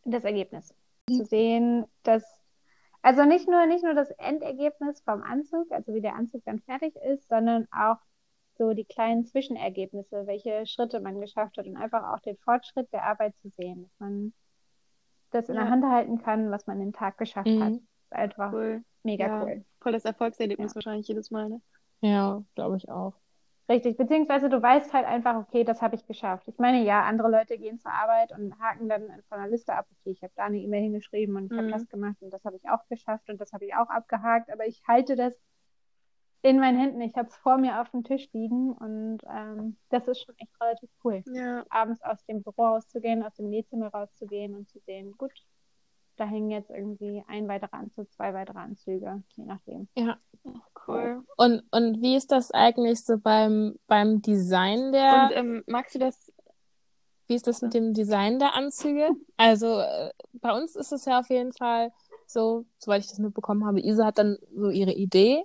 [0.03, 0.73] das Ergebnis.
[1.09, 2.23] Zu sehen, dass,
[3.01, 6.95] also nicht nur, nicht nur das Endergebnis vom Anzug, also wie der Anzug dann fertig
[6.97, 7.97] ist, sondern auch
[8.57, 13.03] so die kleinen Zwischenergebnisse, welche Schritte man geschafft hat und einfach auch den Fortschritt der
[13.03, 14.33] Arbeit zu sehen, dass man
[15.31, 15.69] das in der Ja.
[15.71, 17.71] Hand halten kann, was man den Tag geschafft hat.
[17.73, 17.87] Mhm.
[18.03, 18.83] Ist einfach cool.
[19.03, 19.43] mega Ja.
[19.43, 19.65] cool.
[19.79, 20.75] Voll das Erfolgserlebnis Ja.
[20.75, 21.61] wahrscheinlich jedes Mal, ne?
[22.01, 23.13] Ja, glaube ich auch.
[23.71, 26.45] Richtig, beziehungsweise du weißt halt einfach, okay, das habe ich geschafft.
[26.49, 29.87] Ich meine, ja, andere Leute gehen zur Arbeit und haken dann von der Liste ab,
[29.91, 31.71] okay, ich habe da eine E-Mail hingeschrieben und ich habe Mhm.
[31.71, 34.67] das gemacht und das habe ich auch geschafft und das habe ich auch abgehakt, aber
[34.67, 35.33] ich halte das
[36.41, 36.99] in meinen Händen.
[36.99, 40.59] Ich habe es vor mir auf dem Tisch liegen und ähm, das ist schon echt
[40.59, 41.23] relativ cool.
[41.27, 41.65] Ja.
[41.69, 45.31] Abends aus dem Büro rauszugehen, aus dem Nähzimmer rauszugehen und zu sehen, gut,
[46.21, 49.87] da hängen jetzt irgendwie ein weiterer Anzug, zwei weitere Anzüge, je nachdem.
[49.95, 50.17] Ja.
[50.87, 51.23] Cool.
[51.37, 55.99] Und, und wie ist das eigentlich so beim, beim Design der, Und ähm, magst du
[55.99, 56.31] das?
[57.31, 59.09] wie ist das mit dem Design der Anzüge?
[59.37, 61.93] Also äh, bei uns ist es ja auf jeden Fall
[62.27, 65.43] so, soweit ich das mitbekommen habe, Isa hat dann so ihre Idee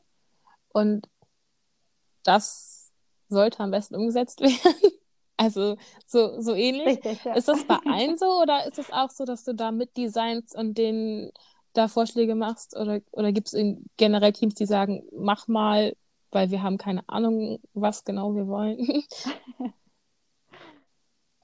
[0.71, 1.09] und
[2.25, 2.93] das
[3.29, 4.93] sollte am besten umgesetzt werden.
[5.37, 6.87] Also so, so ähnlich.
[6.87, 7.35] Richtig, ja.
[7.35, 10.79] Ist das bei allen so oder ist es auch so, dass du da mitdesignst und
[10.79, 11.31] denen
[11.75, 12.77] da Vorschläge machst?
[12.77, 13.57] Oder, oder gibt es
[13.97, 15.95] generell Teams, die sagen, mach mal,
[16.31, 18.79] weil wir haben keine Ahnung, was genau wir wollen?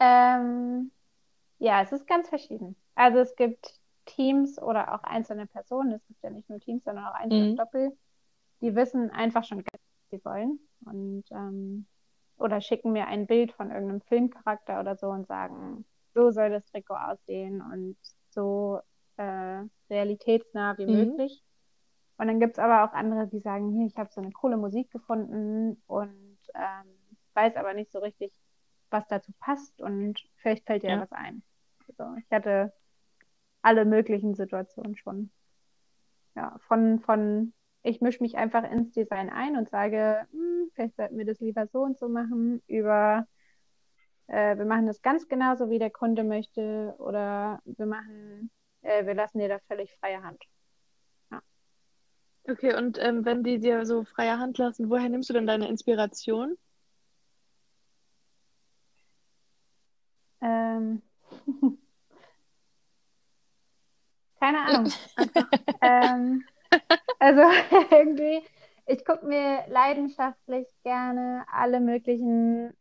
[0.01, 0.91] Ähm,
[1.59, 2.77] ja, es ist ganz verschieden.
[2.95, 7.07] Also es gibt Teams oder auch einzelne Personen, es gibt ja nicht nur Teams, sondern
[7.07, 7.57] auch einzelne Mhm.
[7.57, 7.97] Doppel,
[8.63, 11.87] die wissen einfach schon, was sie wollen und ähm,
[12.43, 16.65] oder schicken mir ein Bild von irgendeinem Filmcharakter oder so und sagen, so soll das
[16.67, 17.97] Trikot aussehen und
[18.31, 18.81] so
[19.19, 20.89] äh, realitätsnah wie Mhm.
[20.89, 21.43] möglich.
[22.19, 24.57] Und dann gibt es aber auch andere, die sagen, hier, ich habe so eine coole
[24.57, 28.33] Musik gefunden und ähm, weiß aber nicht so richtig,
[28.91, 31.43] was dazu passt und vielleicht fällt dir ja was ein.
[31.89, 32.73] Also ich hatte
[33.63, 35.31] alle möglichen Situationen schon.
[36.35, 37.53] Ja, von, von
[37.83, 41.67] ich mische mich einfach ins Design ein und sage, hm, vielleicht sollten wir das lieber
[41.67, 43.27] so und so machen, über
[44.29, 48.51] äh, wir machen das ganz genauso, wie der Kunde möchte, oder wir machen,
[48.83, 50.43] äh, wir lassen dir da völlig freie Hand.
[52.49, 55.69] Okay, und ähm, wenn die dir so freie Hand lassen, woher nimmst du denn deine
[55.69, 56.59] Inspiration?
[64.41, 64.93] Keine Ahnung.
[65.83, 66.45] ähm,
[67.19, 67.43] also
[67.91, 68.43] irgendwie,
[68.87, 72.73] ich gucke mir leidenschaftlich gerne alle möglichen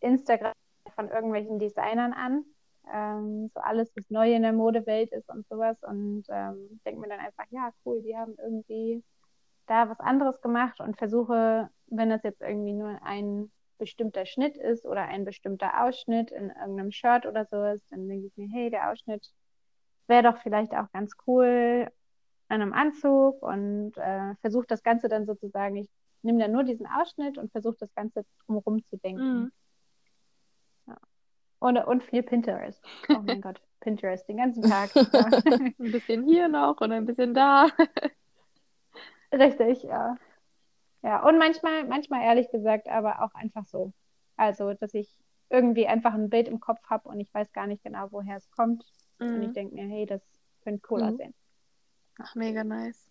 [0.00, 0.52] Instagram
[0.94, 2.44] von irgendwelchen Designern an.
[2.92, 5.76] Ähm, so alles, was neu in der Modewelt ist und sowas.
[5.82, 9.04] Und ähm, denke mir dann einfach, ja, cool, die haben irgendwie
[9.66, 14.84] da was anderes gemacht und versuche, wenn das jetzt irgendwie nur ein bestimmter Schnitt ist
[14.84, 18.90] oder ein bestimmter Ausschnitt in irgendeinem Shirt oder sowas, dann denke ich mir, hey, der
[18.90, 19.32] Ausschnitt
[20.08, 21.90] wäre doch vielleicht auch ganz cool
[22.50, 25.88] einem Anzug und äh, versuche das Ganze dann sozusagen, ich
[26.22, 29.42] nehme dann nur diesen Ausschnitt und versuche das Ganze drumherum zu denken.
[29.42, 29.52] Mhm.
[30.86, 30.96] Ja.
[31.60, 32.82] Und, und viel Pinterest.
[33.08, 34.90] Oh mein Gott, Pinterest den ganzen Tag.
[34.96, 37.68] ein bisschen hier noch und ein bisschen da.
[39.32, 40.16] Richtig, ja.
[41.02, 43.92] Ja, und manchmal, manchmal ehrlich gesagt, aber auch einfach so.
[44.36, 45.16] Also, dass ich
[45.48, 48.50] irgendwie einfach ein Bild im Kopf habe und ich weiß gar nicht genau, woher es
[48.50, 48.84] kommt.
[49.18, 49.34] Mhm.
[49.34, 50.22] Und ich denke mir, hey, das
[50.62, 51.08] könnte cool mhm.
[51.08, 51.34] aussehen.
[52.22, 53.10] Ach, mega nice.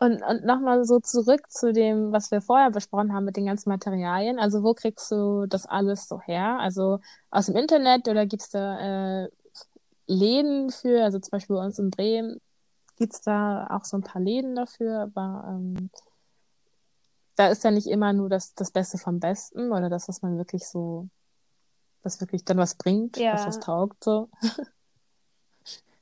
[0.00, 3.68] Und, und nochmal so zurück zu dem, was wir vorher besprochen haben mit den ganzen
[3.68, 4.38] Materialien.
[4.38, 6.58] Also wo kriegst du das alles so her?
[6.60, 9.28] Also aus dem Internet oder gibt es da äh,
[10.06, 12.40] Läden für, also zum Beispiel bei uns in Bremen,
[12.96, 15.90] gibt es da auch so ein paar Läden dafür, aber ähm,
[17.34, 20.38] da ist ja nicht immer nur das, das Beste vom Besten oder das, was man
[20.38, 21.08] wirklich so,
[22.02, 23.32] was wirklich dann was bringt, ja.
[23.32, 24.28] was was taugt so.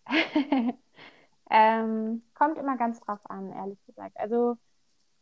[1.50, 4.16] ähm, kommt immer ganz drauf an, ehrlich gesagt.
[4.16, 4.56] Also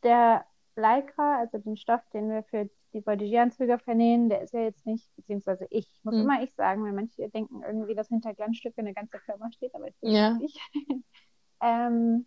[0.03, 0.45] der
[0.77, 5.09] Lycra, also den Stoff, den wir für die Voltigieranzüge vernähen, der ist ja jetzt nicht,
[5.17, 6.23] beziehungsweise ich, muss hm.
[6.23, 9.87] immer ich sagen, weil manche denken irgendwie, dass hinter Glanzstücke eine ganze Firma steht, aber
[9.87, 10.31] das ist ja.
[10.35, 10.59] nicht.
[11.61, 12.27] ähm,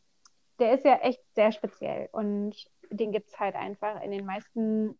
[0.59, 2.55] der ist ja echt sehr speziell und
[2.89, 4.97] den gibt es halt einfach in den meisten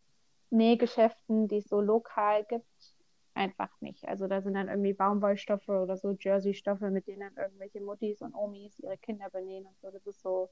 [0.50, 2.96] Nähgeschäften, die es so lokal gibt,
[3.38, 4.08] einfach nicht.
[4.08, 8.34] Also da sind dann irgendwie Baumwollstoffe oder so Jersey-Stoffe, mit denen dann irgendwelche Muttis und
[8.34, 9.90] Omis ihre Kinder benähen und so.
[9.92, 10.50] Das ist so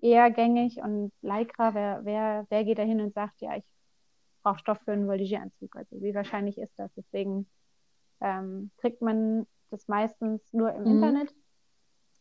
[0.00, 3.64] eher gängig und Lycra, wer, wer, wer geht da hin und sagt, ja, ich
[4.42, 5.74] brauche Stoff für einen Voltigieranzug?
[5.76, 6.92] Also wie wahrscheinlich ist das?
[6.94, 7.48] Deswegen
[8.20, 10.90] ähm, kriegt man das meistens nur im mhm.
[10.90, 11.34] Internet.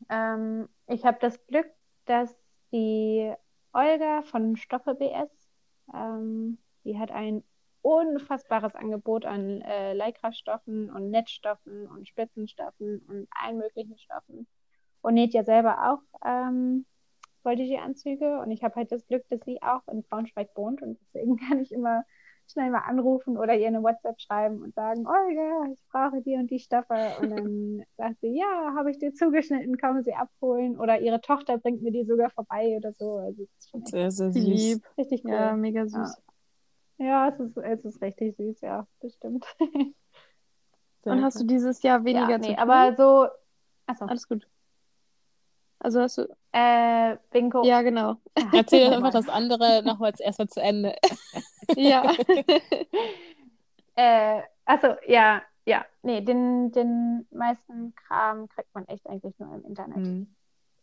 [0.10, 1.68] Ähm, ich habe das Glück,
[2.06, 2.36] dass
[2.72, 3.34] die
[3.74, 5.30] Olga von Stoffe BS,
[5.94, 7.44] ähm, die hat ein
[7.88, 14.46] unfassbares Angebot an äh, Lycra-Stoffen und Netzstoffen und Spitzenstoffen und allen möglichen Stoffen.
[15.02, 16.86] Und näht ja selber auch ähm,
[17.44, 18.42] Voltigé-Anzüge.
[18.42, 20.82] Und ich habe halt das Glück, dass sie auch in Braunschweig wohnt.
[20.82, 22.04] Und deswegen kann ich immer
[22.52, 26.52] schnell mal anrufen oder ihr eine WhatsApp schreiben und sagen, Olga, ich brauche die und
[26.52, 26.96] die Stoffe.
[27.22, 30.78] Und dann sagt sie, ja, habe ich dir zugeschnitten, kann man sie abholen.
[30.78, 33.14] Oder ihre Tochter bringt mir die sogar vorbei oder so.
[33.14, 34.44] Also das ist schon sehr, sehr süß.
[34.44, 34.84] lieb.
[34.98, 35.32] Richtig cool.
[35.32, 35.94] Ja, mega süß.
[35.94, 36.27] Ja.
[36.98, 39.46] Ja, es ist, es ist richtig süß, ja, bestimmt.
[41.06, 42.60] Und hast du dieses Jahr weniger ja, nee, zu tun?
[42.60, 43.28] aber so.
[43.86, 44.06] Achso.
[44.06, 44.46] Alles gut.
[45.80, 46.28] Also hast du.
[46.52, 47.64] Äh, Bingo.
[47.64, 48.18] Ja, genau.
[48.54, 50.96] Erzähl einfach das andere nochmal erstmal zu Ende.
[51.78, 52.12] ja.
[53.96, 55.86] äh, achso, ja, ja.
[56.02, 59.98] Nee, den, den meisten Kram kriegt man echt eigentlich nur im Internet.
[59.98, 60.37] Mhm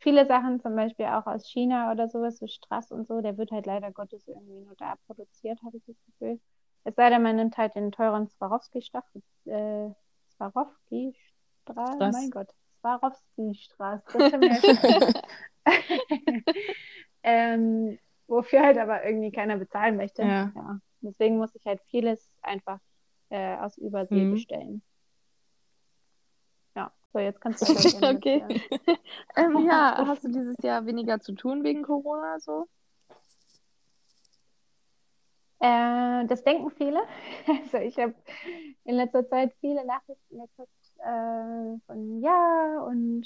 [0.05, 3.51] viele Sachen, zum Beispiel auch aus China oder sowas, so Strass und so, der wird
[3.51, 6.39] halt leider Gottes irgendwie nur da produziert, habe ich das Gefühl.
[6.85, 9.05] Es sei denn, man nimmt halt den teuren Swarovski-Stoff,
[9.47, 9.89] äh,
[10.37, 12.49] Swarovski-Straß, mein Gott,
[12.81, 14.03] Swarovski-Straß,
[17.23, 20.23] ähm, wofür halt aber irgendwie keiner bezahlen möchte.
[20.23, 20.53] Ja.
[20.55, 20.79] ja.
[21.01, 22.79] Deswegen muss ich halt vieles einfach
[23.31, 24.33] äh, aus Übersee mhm.
[24.33, 24.83] bestellen.
[27.15, 28.43] So, jetzt kannst du das Okay.
[29.37, 32.67] ähm, ja, hast du dieses Jahr weniger zu tun wegen Corona so?
[35.61, 37.01] Äh, das denken viele.
[37.47, 38.15] Also ich habe
[38.83, 43.25] in letzter Zeit viele Nachrichten gekriegt äh, von ja und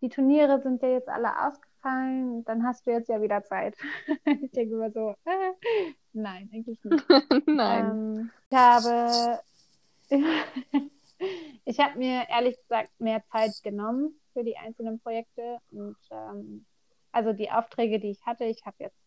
[0.00, 3.76] die Turniere sind ja jetzt alle ausgefallen, dann hast du jetzt ja wieder Zeit.
[4.24, 5.52] ich denke immer so, äh,
[6.14, 7.06] nein, eigentlich nicht.
[7.46, 7.90] nein.
[7.90, 9.40] Ähm, ich habe
[11.64, 16.66] ich habe mir ehrlich gesagt mehr Zeit genommen für die einzelnen Projekte und ähm,
[17.12, 18.98] also die Aufträge, die ich hatte, ich habe jetzt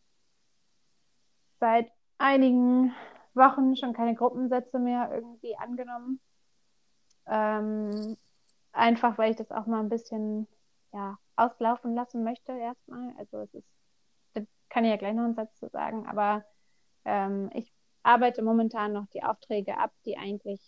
[1.60, 2.94] seit einigen
[3.34, 6.20] Wochen schon keine Gruppensätze mehr irgendwie angenommen.
[7.28, 8.18] Ähm,
[8.72, 10.48] einfach weil ich das auch mal ein bisschen
[10.94, 13.14] ja, auslaufen lassen möchte erstmal.
[13.18, 13.68] Also es ist,
[14.34, 16.44] das kann ich ja gleich noch einen Satz zu sagen, aber
[17.06, 17.72] ähm, ich
[18.04, 20.62] arbeite momentan noch die Aufträge ab, die eigentlich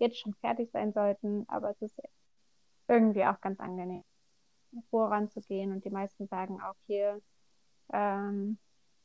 [0.00, 2.00] jetzt schon fertig sein sollten, aber es ist
[2.88, 4.04] irgendwie auch ganz angenehm,
[4.90, 5.72] voranzugehen.
[5.72, 7.20] Und die meisten sagen auch hier,
[7.92, 8.58] ähm,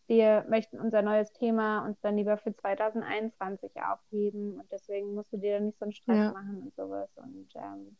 [0.08, 5.38] wir möchten unser neues Thema uns dann lieber für 2021 aufheben und deswegen musst du
[5.38, 6.32] dir dann nicht so einen Stress Ja.
[6.32, 7.10] machen und sowas.
[7.16, 7.98] Und ähm,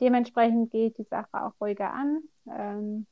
[0.00, 2.22] dementsprechend ich die Sache auch ruhiger an.
[2.48, 3.06] Ähm,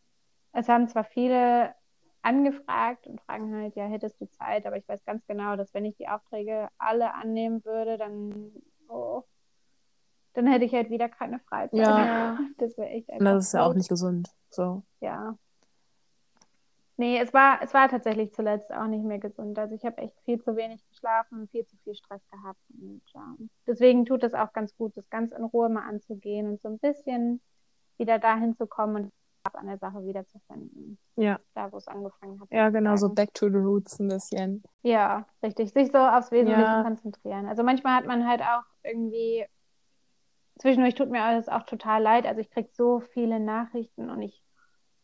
[0.53, 1.75] es haben zwar viele
[2.23, 5.85] angefragt und fragen halt, ja, hättest du Zeit, aber ich weiß ganz genau, dass wenn
[5.85, 8.53] ich die Aufträge alle annehmen würde, dann,
[8.89, 9.25] oh,
[10.35, 11.79] dann hätte ich halt wieder keine Freizeit.
[11.81, 12.39] Ja.
[12.59, 14.31] Das wäre echt Und einfach das ist ja auch nicht gesund.
[14.51, 14.83] So.
[15.01, 15.37] Ja.
[16.97, 19.57] Nee, es war, es war tatsächlich zuletzt auch nicht mehr gesund.
[19.59, 22.61] Also ich habe echt viel zu wenig geschlafen, viel zu viel Stress gehabt.
[22.71, 26.61] Und ähm, deswegen tut es auch ganz gut, das ganz in Ruhe mal anzugehen und
[26.61, 27.41] so ein bisschen
[27.99, 29.13] wieder dahin zu kommen und
[29.49, 30.99] Spaß an der Sache wiederzufinden.
[31.17, 31.39] Ja.
[31.55, 32.49] Da, wo es angefangen hat.
[32.51, 34.63] Ja, genau, so back to the roots ein bisschen.
[34.83, 35.73] Ja, richtig.
[35.73, 36.83] Sich so aufs Wesentliche Ja.
[36.83, 37.47] konzentrieren.
[37.47, 39.45] Also manchmal hat man halt auch irgendwie,
[40.59, 42.27] zwischendurch tut mir alles auch total leid.
[42.27, 44.43] Also ich kriege so viele Nachrichten und ich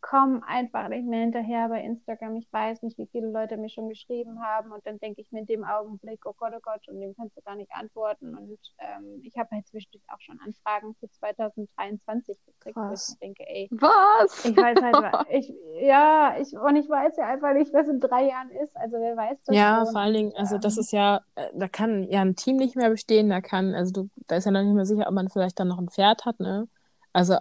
[0.04, 2.36] komme einfach nicht mehr hinterher bei Instagram.
[2.36, 5.40] Ich weiß nicht, wie viele Leute mir schon geschrieben haben und dann denke ich mir
[5.40, 8.36] in dem Augenblick, oh Gott, oh Gott, und dem kannst du gar nicht antworten.
[8.36, 13.44] Und ähm, ich habe halt zwischendurch auch schon Anfragen für 2023 gekriegt, wo ich denke,
[13.48, 14.44] ey, Was?
[14.44, 18.28] ich weiß halt, ich, ja, ich, und ich weiß ja einfach nicht, was in drei
[18.28, 18.76] Jahren ist.
[18.76, 19.92] Also wer weiß das Ja, schon.
[19.92, 22.76] vor allen Dingen, also das ähm, ist ja, äh, da kann ja ein Team nicht
[22.76, 25.30] mehr bestehen, da kann, also du, da ist ja noch nicht mehr sicher, ob man
[25.30, 26.68] vielleicht dann noch ein Pferd hat, ne?
[27.14, 27.38] Also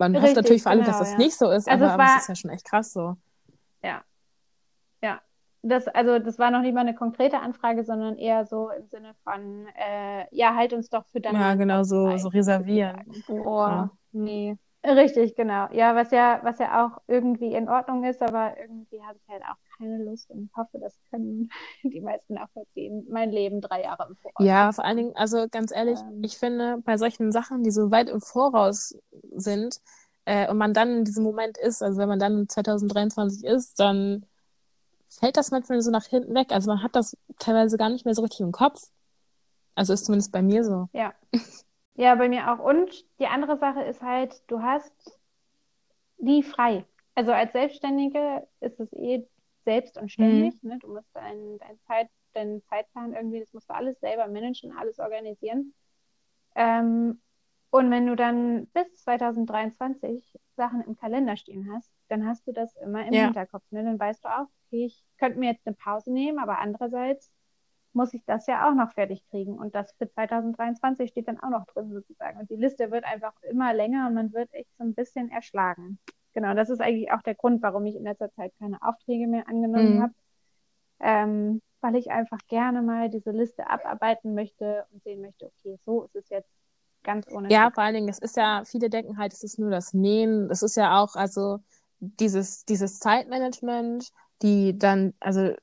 [0.00, 1.18] man hofft Richtig, natürlich für alle, dass genau, das ja.
[1.18, 3.16] nicht so ist, Also aber, es aber es war- ist ja schon echt krass so.
[5.62, 9.14] Das, also das war noch nicht mal eine konkrete Anfrage, sondern eher so im Sinne
[9.24, 13.04] von, äh, ja, halt uns doch für dann Ja, genau, so, so reservieren.
[13.26, 13.90] Boah, Ja.
[14.12, 14.56] nee.
[14.82, 15.68] Richtig, genau.
[15.72, 19.42] Ja, was ja, was ja auch irgendwie in Ordnung ist, aber irgendwie habe ich halt
[19.42, 21.50] auch keine Lust und hoffe, das können
[21.82, 23.06] die meisten nachvollziehen.
[23.10, 24.46] Mein Leben drei Jahre im Voraus.
[24.46, 26.22] Ja, vor allen Dingen, also ganz ehrlich, Ähm.
[26.22, 28.94] ich finde, bei solchen Sachen, die so weit im Voraus
[29.34, 29.80] sind,
[30.26, 34.26] äh, und man dann in diesem Moment ist, also wenn man dann 2023 ist, dann
[35.08, 36.52] fällt das manchmal so nach hinten weg.
[36.52, 38.90] Also man hat das teilweise gar nicht mehr so richtig im Kopf.
[39.74, 40.88] Also ist zumindest bei mir so.
[40.92, 41.14] Ja.
[41.94, 42.58] Ja, bei mir auch.
[42.58, 44.92] Und die andere Sache ist halt, du hast
[46.18, 46.84] die frei.
[47.14, 49.26] Also als Selbstständige ist es eh
[49.64, 50.54] selbst und ständig.
[50.62, 50.78] Ne?
[50.80, 54.98] Du musst deinen dein Zeit, deinen Zeitplan irgendwie, das musst du alles selber managen, alles
[54.98, 55.74] organisieren.
[56.54, 57.20] Ähm,
[57.70, 62.74] und wenn du dann bis 2023 Sachen im Kalender stehen hast, dann hast du das
[62.76, 63.24] immer im Ja.
[63.26, 63.64] Hinterkopf.
[63.70, 63.84] Ne?
[63.84, 67.30] Dann weißt du auch, okay, ich könnte mir jetzt eine Pause nehmen, aber andererseits
[67.92, 69.58] muss ich das ja auch noch fertig kriegen.
[69.58, 72.38] Und das für 2023 steht dann auch noch drin sozusagen.
[72.40, 75.98] Und die Liste wird einfach immer länger und man wird echt so ein bisschen erschlagen.
[76.32, 79.48] Genau, das ist eigentlich auch der Grund, warum ich in letzter Zeit keine Aufträge mehr
[79.48, 80.02] angenommen Mhm.
[80.02, 80.12] habe.
[81.00, 86.04] Ähm, weil ich einfach gerne mal diese Liste abarbeiten möchte und sehen möchte, okay, so
[86.04, 86.50] ist es jetzt
[87.02, 87.74] ganz ohne Ja, Druck.
[87.74, 90.50] vor allen Dingen, es ist ja, viele denken halt, es ist nur das Nähen.
[90.50, 91.60] Es ist ja auch, also
[92.00, 94.10] dieses, dieses Zeitmanagement,
[94.42, 95.54] die dann, also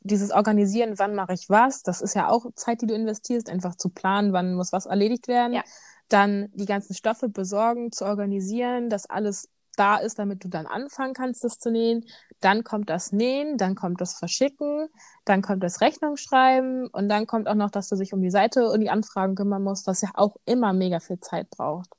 [0.00, 3.74] dieses Organisieren, wann mache ich was, das ist ja auch Zeit, die du investierst, einfach
[3.76, 5.54] zu planen, wann muss was erledigt werden.
[5.54, 5.64] Ja.
[6.08, 11.14] Dann die ganzen Stoffe besorgen, zu organisieren, dass alles da ist, damit du dann anfangen
[11.14, 12.04] kannst, das zu nähen.
[12.40, 14.88] Dann kommt das Nähen, dann kommt das Verschicken,
[15.24, 18.30] dann kommt das Rechnung schreiben und dann kommt auch noch, dass du dich um die
[18.30, 21.90] Seite und die Anfragen kümmern musst, was ja auch immer mega viel Zeit braucht.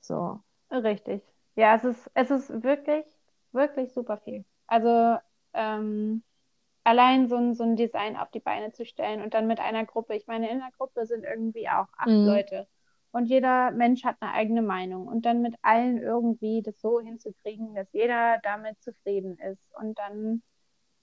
[0.00, 0.40] So.
[0.70, 1.22] Richtig.
[1.54, 3.04] Ja, es ist, es ist wirklich,
[3.52, 4.44] wirklich super viel.
[4.66, 5.18] Also
[5.54, 6.22] ähm,
[6.84, 9.84] allein so ein, so ein Design auf die Beine zu stellen und dann mit einer
[9.86, 10.16] Gruppe.
[10.16, 12.24] Ich meine, in der Gruppe sind irgendwie auch acht Mhm.
[12.24, 12.68] Leute
[13.16, 17.74] und jeder Mensch hat eine eigene Meinung und dann mit allen irgendwie das so hinzukriegen,
[17.74, 20.42] dass jeder damit zufrieden ist und dann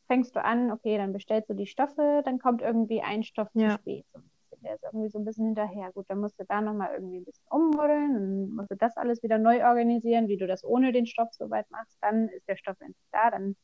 [0.08, 3.60] fängst du an, okay, dann bestellst du die Stoffe, dann kommt irgendwie ein Stoff zu
[3.62, 3.72] Ja.
[3.80, 4.06] spät.
[4.14, 4.64] So ein bisschen.
[4.64, 5.92] Der ist irgendwie so ein bisschen hinterher.
[5.92, 9.24] Gut, dann musst du da nochmal irgendwie ein bisschen ummodeln, dann musst du das alles
[9.24, 11.98] wieder neu organisieren, wie du das ohne den Stoff soweit machst.
[12.02, 13.56] Dann ist der Stoff endlich da, dann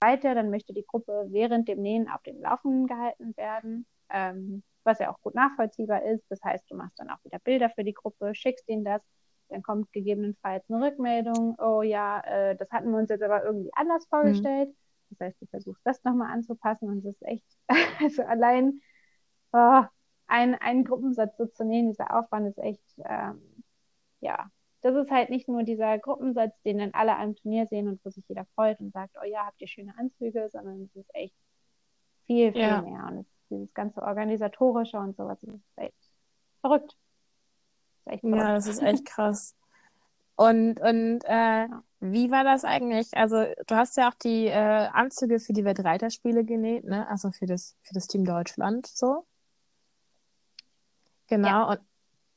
[0.00, 4.98] weiter, dann möchte die Gruppe während dem Nähen auf dem Laufenden gehalten werden, ähm, was
[4.98, 6.24] ja auch gut nachvollziehbar ist.
[6.30, 9.02] Das heißt, du machst dann auch wieder Bilder für die Gruppe, schickst ihnen das,
[9.48, 13.70] dann kommt gegebenenfalls eine Rückmeldung, oh ja, äh, das hatten wir uns jetzt aber irgendwie
[13.74, 14.74] anders vorgestellt.
[15.10, 17.46] Das heißt, du versuchst das nochmal anzupassen und es ist echt,
[18.00, 18.80] also allein
[19.52, 19.82] oh,
[20.26, 23.64] ein, einen Gruppensatz so zu nähen, dieser Aufwand ist echt, ähm,
[24.20, 24.50] ja,
[24.82, 28.10] das ist halt nicht nur dieser Gruppensatz, den dann alle am Turnier sehen und wo
[28.10, 31.34] sich jeder freut und sagt, oh ja, habt ihr schöne Anzüge, sondern es ist echt
[32.28, 32.82] viel, viel Ja.
[32.82, 33.04] mehr.
[33.08, 35.96] Und es, dieses ganze Organisatorische und sowas, ist echt
[36.60, 36.96] verrückt.
[38.06, 38.56] Ist echt Ja, verrückt.
[38.58, 39.56] das ist echt krass.
[40.36, 41.66] Und, und äh,
[41.98, 43.16] wie war das eigentlich?
[43.16, 47.08] Also, du hast ja auch die äh, Anzüge für die Weltreiterspiele genäht, ne?
[47.08, 49.26] Also für das, für das Team Deutschland so.
[51.26, 51.70] Genau.
[51.70, 51.80] Und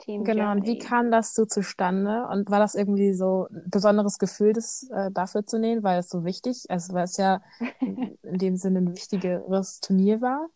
[0.01, 0.77] Team Genau, und wie Germany.
[0.77, 2.27] kam das so zustande?
[2.27, 6.09] Und war das irgendwie so ein besonderes Gefühl, das äh, dafür zu nähen, weil es
[6.09, 7.41] so wichtig, also weil es ja
[7.83, 10.49] in in dem Sinne ein wichtigeres Turnier war?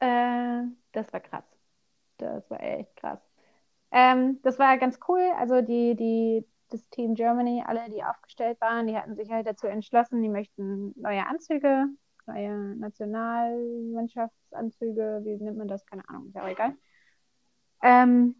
[0.00, 1.44] Äh, das war krass.
[2.18, 3.18] Das war echt krass.
[3.92, 5.20] Ähm, das war ganz cool.
[5.38, 9.66] Also die, die, das Team Germany, alle, die aufgestellt waren, die hatten sich halt dazu
[9.66, 11.86] entschlossen, die möchten neue Anzüge,
[12.26, 15.84] neue Nationalmannschaftsanzüge, wie nennt man das?
[15.86, 16.74] Keine Ahnung, ist ja auch egal.
[17.82, 18.36] Ähm,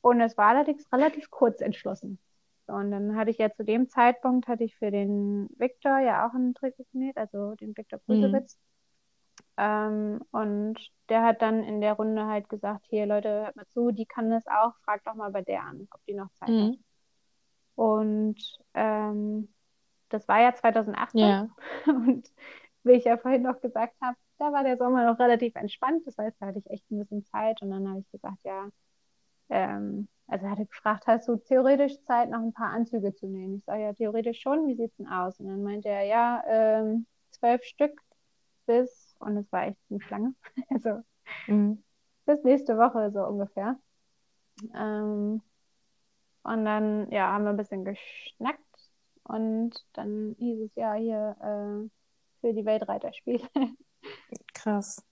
[0.00, 2.18] und es war allerdings relativ kurz entschlossen.
[2.66, 6.34] Und dann hatte ich ja zu dem Zeitpunkt, hatte ich für den Viktor ja auch
[6.34, 8.58] einen Trikot genäht, also den Viktor Kusewitz.
[9.56, 10.78] Ähm, und
[11.08, 14.30] der hat dann in der Runde halt gesagt, hier Leute, hört mal zu, die kann
[14.30, 16.54] das auch, fragt doch mal bei der an, ob die noch Zeit hat.
[16.54, 16.84] Mhm.
[17.74, 19.52] Und ähm,
[20.08, 21.48] das war ja 2018 Ja.
[21.86, 22.30] und
[22.84, 26.18] wie ich ja vorhin noch gesagt habe, da war der Sommer noch relativ entspannt, das
[26.18, 28.68] heißt, da hatte ich echt ein bisschen Zeit und dann habe ich gesagt, ja,
[29.50, 33.56] ähm, also er hatte gefragt, hast du theoretisch Zeit, noch ein paar Anzüge zu nähen?
[33.58, 35.40] Ich sage ja, theoretisch schon, wie sieht's denn aus?
[35.40, 38.00] Und dann meinte er, ja, ähm, zwölf Stück
[38.66, 40.34] bis, und es war echt ziemlich lange,
[40.70, 41.02] also
[41.46, 41.82] Mhm.
[42.26, 43.78] bis nächste Woche so ungefähr.
[44.74, 45.42] Ähm,
[46.42, 48.60] und dann, ja, haben wir ein bisschen geschnackt
[49.24, 51.88] und dann hieß es ja hier äh,
[52.40, 53.48] für die Weltreiterspiele.
[54.54, 55.04] Krass.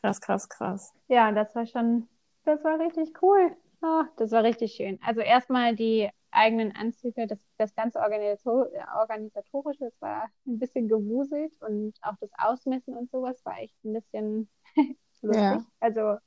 [0.00, 0.94] Krass, krass, krass.
[1.08, 2.08] Ja, das war schon,
[2.44, 3.56] das war richtig cool.
[3.82, 4.98] Ah, das war richtig schön.
[5.02, 8.68] Also erstmal die eigenen Anzüge, das, das ganze Organisator
[8.98, 13.92] Organisatorische, das war ein bisschen gewuselt und auch das Ausmessen und sowas war echt ein
[13.94, 14.48] bisschen
[15.22, 15.42] lustig.
[15.42, 15.66] Ja.
[15.80, 16.18] Also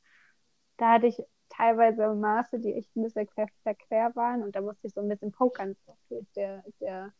[0.77, 4.87] da hatte ich teilweise Maße, die echt ein bisschen quer, verquer waren und da musste
[4.87, 5.75] ich so ein bisschen pokern.
[6.09, 7.13] Ist der, der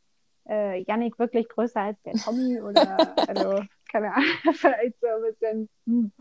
[0.50, 5.08] äh, Yannick wirklich größer als der Tommy oder also keine Ahnung, das war echt so
[5.08, 6.12] ein bisschen hm.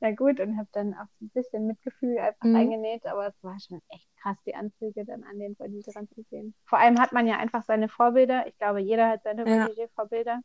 [0.00, 2.56] na gut und habe dann auch so ein bisschen Mitgefühl einfach Mhm.
[2.56, 6.54] reingenäht, aber es war schon echt krass, die Anzüge dann an den Voltigern zu sehen.
[6.66, 8.46] Vor allem hat man ja einfach seine Vorbilder.
[8.46, 9.64] Ich glaube, jeder hat seine Ja.
[9.64, 10.40] Voltigier-Vorbilder.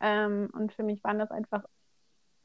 [0.00, 1.64] Ähm, und für mich waren das einfach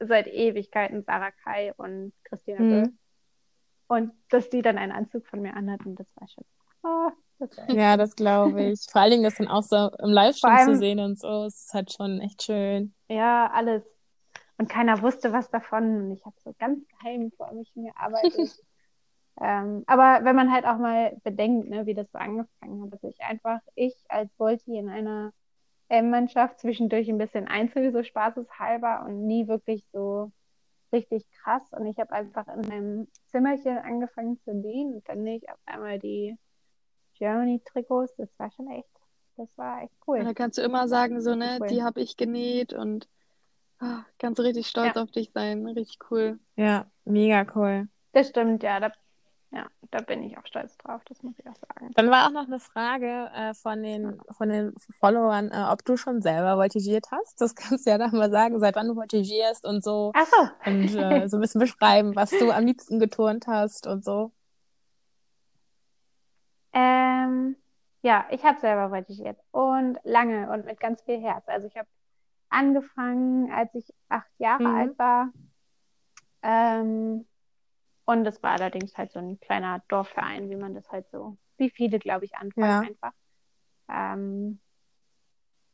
[0.00, 2.70] seit Ewigkeiten Sarah Kai und Christina Mhm.
[2.70, 2.92] Böll.
[3.88, 6.44] Und dass die dann einen Anzug von mir anhatten, das war schon.
[6.82, 7.10] Oh,
[7.68, 8.86] Ja, das glaube ich.
[8.90, 11.74] Vor allen Dingen das dann auch so im Livestream zu sehen und so, es ist
[11.74, 12.94] halt schon echt schön.
[13.08, 13.82] Ja, alles.
[14.58, 16.02] Und keiner wusste was davon.
[16.02, 18.62] Und ich habe so ganz geheim vor mich gearbeitet.
[19.40, 23.02] ähm, aber wenn man halt auch mal bedenkt, ne, wie das so angefangen hat, dass
[23.04, 25.32] ich einfach, ich als Volti in einer
[25.88, 30.30] M-Mannschaft zwischendurch ein bisschen Einzel, so spaßeshalber und nie wirklich so
[30.92, 31.62] richtig krass.
[31.72, 35.58] Und ich habe einfach in meinem Zimmerchen angefangen zu nähen und dann nähe ich auf
[35.66, 36.36] einmal die
[37.20, 38.16] Germany-Trikots.
[38.16, 38.88] Das war schon echt,
[39.36, 40.24] das war echt Und cool.
[40.24, 41.68] da kannst du immer sagen, so, ne, Cool.
[41.68, 43.08] die habe ich genäht und
[43.78, 45.02] ah, kannst du richtig stolz Ja.
[45.02, 45.66] auf dich sein.
[45.66, 46.38] Richtig cool.
[46.56, 47.88] Ja, mega cool.
[48.12, 48.90] Das stimmt, ja, da,
[49.52, 51.90] ja, da bin ich auch stolz drauf, das muss ich auch sagen.
[51.94, 55.96] Dann war auch noch eine Frage äh, von den, von den Followern, äh, ob du
[55.96, 57.40] schon selber voltigiert hast.
[57.40, 60.10] Das kannst du ja dann mal sagen, seit wann du voltigierst und so.
[60.14, 60.70] Ach so.
[60.70, 64.32] Und äh, so ein bisschen beschreiben, was du am liebsten geturnt hast und so.
[66.72, 67.56] Ähm,
[68.02, 71.48] ja, ich habe selber voltigiert und lange und mit ganz viel Herz.
[71.48, 71.88] Also ich habe
[72.50, 74.74] angefangen, als ich acht Jahre Mhm.
[74.74, 75.32] alt war.
[76.42, 77.26] Ähm,
[78.04, 81.70] und das war allerdings halt so ein kleiner Dorfverein, wie man das halt so, wie
[81.70, 82.88] viele, glaube ich, anfangen Ja.
[82.88, 83.12] einfach.
[83.88, 84.60] Ähm,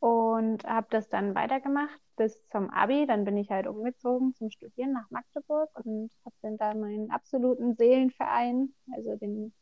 [0.01, 3.07] und habe das dann weitergemacht bis zum Abi.
[3.07, 7.75] Dann bin ich halt umgezogen zum Studieren nach Magdeburg und habe dann da meinen absoluten
[7.77, 9.55] Seelenverein, also den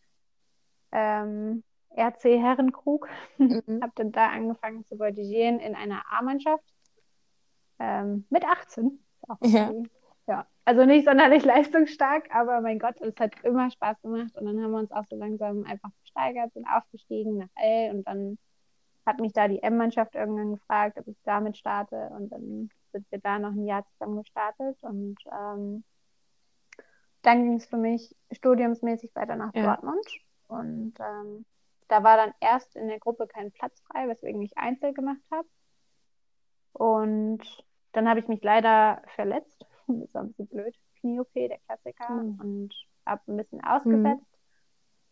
[0.95, 1.65] ähm,
[1.97, 3.63] RC Herrenkrug, Mhm.
[3.83, 6.65] habe dann da angefangen zu voltigieren in einer A-Mannschaft.
[7.79, 9.01] Ähm, mit 18.
[9.23, 9.73] Ist auch Ja.
[10.29, 14.37] ja, also nicht sonderlich leistungsstark, aber mein Gott, es hat immer Spaß gemacht.
[14.37, 17.95] Und dann haben wir uns auch so langsam einfach gesteigert, sind aufgestiegen nach L.
[17.95, 18.39] Und dann
[19.07, 22.11] hat mich da die M-Mannschaft irgendwann gefragt, ob ich damit starte.
[22.17, 24.79] Und dann sind wir da noch ein Jahr zusammen gestartet.
[24.83, 25.85] Und ähm,
[27.23, 29.65] dann ging es für mich studiumsmäßig weiter nach Ja.
[29.65, 30.07] Dortmund
[30.49, 31.45] und ähm,
[31.89, 35.49] da war dann erst in der Gruppe kein Platz frei, weswegen ich Einzel gemacht habe.
[36.73, 37.43] Und
[37.93, 39.67] dann habe ich mich leider verletzt.
[39.87, 40.75] Das war ein bisschen blöd.
[41.01, 42.09] Knie-OP, der Klassiker.
[42.09, 42.41] Mhm.
[42.41, 42.75] Und
[43.05, 44.25] habe ein bisschen ausgesetzt.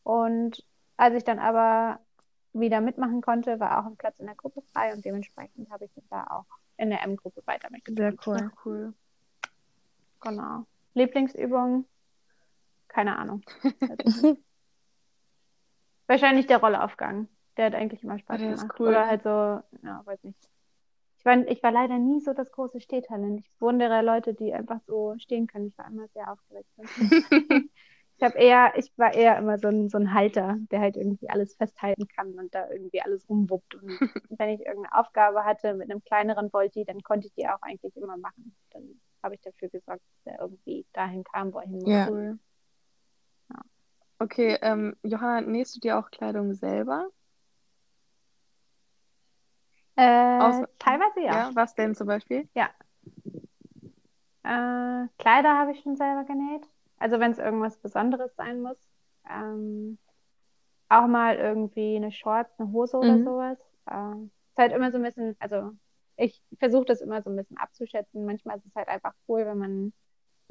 [0.02, 0.64] Und
[0.96, 2.00] als ich dann aber
[2.54, 5.94] wieder mitmachen konnte, war auch ein Platz in der Gruppe frei und dementsprechend habe ich
[5.94, 6.46] mich da auch
[6.78, 8.18] in der M-Gruppe weiter mitgenommen.
[8.24, 8.50] Sehr cool.
[8.50, 8.94] Ach, cool.
[10.20, 10.64] Genau.
[10.94, 11.86] Lieblingsübung?
[12.88, 13.42] Keine Ahnung.
[16.12, 17.26] Wahrscheinlich der Rollaufgang.
[17.56, 18.66] Der hat eigentlich immer Spaß gemacht.
[18.78, 18.88] cool.
[18.88, 20.38] Oder halt so, ja, weiß nicht.
[21.18, 23.40] Ich war, ich war leider nie so das große Stehtalent.
[23.40, 25.68] Ich bewundere Leute, die einfach so stehen können.
[25.68, 26.68] Ich war immer sehr aufgeregt.
[28.18, 31.30] ich habe eher, ich war eher immer so ein, so ein Halter, der halt irgendwie
[31.30, 33.76] alles festhalten kann und da irgendwie alles rumwuppt.
[33.76, 33.88] Und
[34.38, 37.96] wenn ich irgendeine Aufgabe hatte mit einem kleineren Volti, dann konnte ich die auch eigentlich
[37.96, 38.54] immer machen.
[38.72, 42.10] Dann habe ich dafür gesorgt, dass er irgendwie dahin kam, wo er hin musste.
[42.10, 42.24] Cool.
[42.24, 42.51] Ja.
[44.22, 47.08] Okay, ähm, Johanna, nähst du dir auch Kleidung selber?
[49.96, 51.48] Äh, Aus teilweise ja.
[51.48, 51.50] ja.
[51.54, 52.48] Was denn zum Beispiel?
[52.54, 52.70] Ja.
[54.44, 56.68] Äh, Kleider habe ich schon selber genäht.
[56.98, 58.78] Also wenn es irgendwas Besonderes sein muss.
[59.28, 59.98] Ähm,
[60.88, 63.24] auch mal irgendwie eine Shorts, eine Hose oder mhm.
[63.24, 63.58] sowas.
[63.90, 65.72] Äh, ist halt immer so ein bisschen, also
[66.16, 68.24] ich versuche das immer so ein bisschen abzuschätzen.
[68.24, 69.92] Manchmal ist es halt einfach cool, wenn man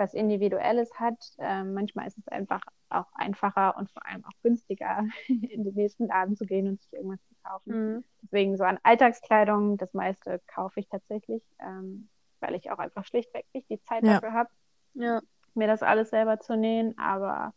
[0.02, 1.18] was Individuelles hat.
[1.38, 6.08] Ähm, manchmal ist es einfach auch einfacher und vor allem auch günstiger, in den nächsten
[6.08, 7.74] Laden zu gehen und sich irgendwas zu kaufen.
[7.74, 8.04] Mhm.
[8.24, 13.45] Deswegen so an Alltagskleidung, das meiste kaufe ich tatsächlich, ähm, weil ich auch einfach schlichtweg
[13.54, 14.14] nicht die Zeit ja.
[14.14, 14.49] dafür habe,
[14.95, 15.22] ja.
[15.54, 16.97] mir das alles selber zu nähen.
[16.97, 17.54] Aber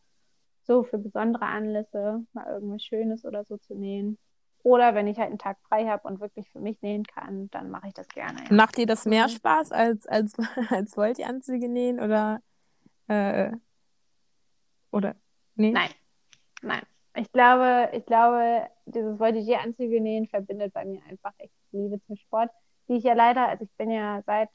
[0.62, 4.18] so für besondere Anlässe, mal irgendwas Schönes oder so zu nähen,
[4.64, 7.70] oder wenn ich halt einen Tag frei habe und wirklich für mich nähen kann, dann
[7.70, 8.38] mache ich das gerne.
[8.48, 8.54] Ja.
[8.54, 9.28] Macht dir das mehr.
[9.28, 10.32] Spaß als, als,
[10.70, 12.40] als Volti-Anzüge nähen oder,
[13.06, 13.52] äh,
[14.90, 15.16] oder
[15.54, 15.70] nee?
[15.70, 15.90] Nein,
[16.62, 16.82] nein.
[17.14, 22.50] Ich glaube, ich glaube, dieses Voltigier-Anzüge nähen verbindet bei mir einfach echt Liebe zum Sport,
[22.88, 24.48] die ich ja leider, also ich bin ja seit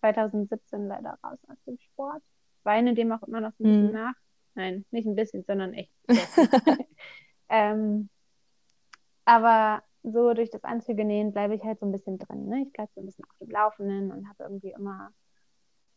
[0.00, 2.22] 2017 leider raus aus dem Sport,
[2.64, 3.92] weine dem auch immer noch ein bisschen mhm.
[3.92, 4.14] nach.
[4.54, 5.92] Nein, nicht ein bisschen, sondern echt.
[7.48, 8.10] ähm,
[9.24, 12.48] aber so durch das Anzüge nähen bleibe ich halt so ein bisschen drin.
[12.48, 12.62] Ne?
[12.66, 15.12] Ich bleibe so ein bisschen auf dem Laufenden und habe irgendwie immer,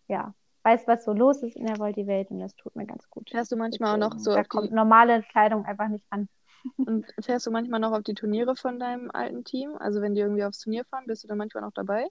[0.07, 3.30] ja, weiß, was so los ist in der Volti-Welt und das tut mir ganz gut.
[3.30, 4.34] Fährst du manchmal Deswegen, auch noch so.
[4.34, 4.76] Da kommt die...
[4.76, 6.28] normale Kleidung einfach nicht ran.
[6.78, 9.76] Und fährst du manchmal noch auf die Turniere von deinem alten Team?
[9.78, 12.07] Also wenn die irgendwie aufs Turnier fahren, bist du dann manchmal noch dabei?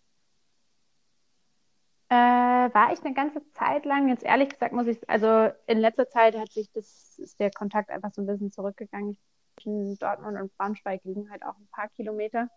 [2.09, 4.09] Äh, war ich eine ganze Zeit lang.
[4.09, 7.91] Jetzt ehrlich gesagt muss ich, also in letzter Zeit hat sich das, ist der Kontakt
[7.91, 9.11] einfach so ein bisschen zurückgegangen.
[9.11, 9.21] Ich
[9.65, 12.49] zwischen Dortmund und Braunschweig liegen halt auch ein paar Kilometer.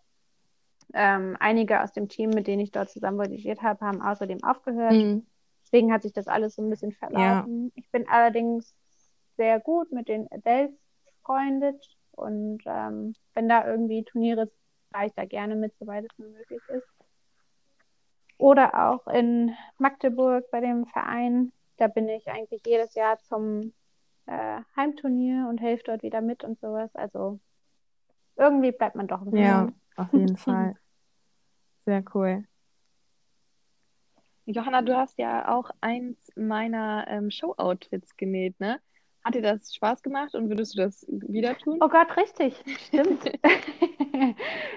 [0.94, 4.92] Ähm, einige aus dem Team, mit denen ich dort zusammen voltigiert habe, haben außerdem aufgehört.
[4.92, 5.26] Mhm.
[5.64, 7.66] Deswegen hat sich das alles so ein bisschen verlaufen.
[7.66, 7.72] Ja.
[7.74, 8.74] Ich bin allerdings
[9.36, 10.72] sehr gut mit den Adels
[11.04, 14.56] befreundet und ähm, wenn da irgendwie Turniere ist,
[14.90, 16.88] fahre ich da gerne mit, soweit es mir möglich ist.
[18.38, 21.52] Oder auch in Magdeburg bei dem Verein.
[21.76, 23.74] Da bin ich eigentlich jedes Jahr zum
[24.28, 26.94] äh, Heimturnier und helfe dort wieder mit und sowas.
[26.94, 27.40] Also
[28.36, 29.40] irgendwie bleibt man doch ein bisschen.
[29.44, 30.74] Ja, auf jeden Fall.
[31.86, 32.44] Sehr cool.
[34.44, 38.80] Johanna, du hast ja auch eins meiner ähm, Show-Outfits genäht, ne?
[39.28, 41.76] Hat dir das Spaß gemacht und würdest du das wieder tun?
[41.82, 42.54] Oh Gott, richtig.
[42.86, 43.24] Stimmt.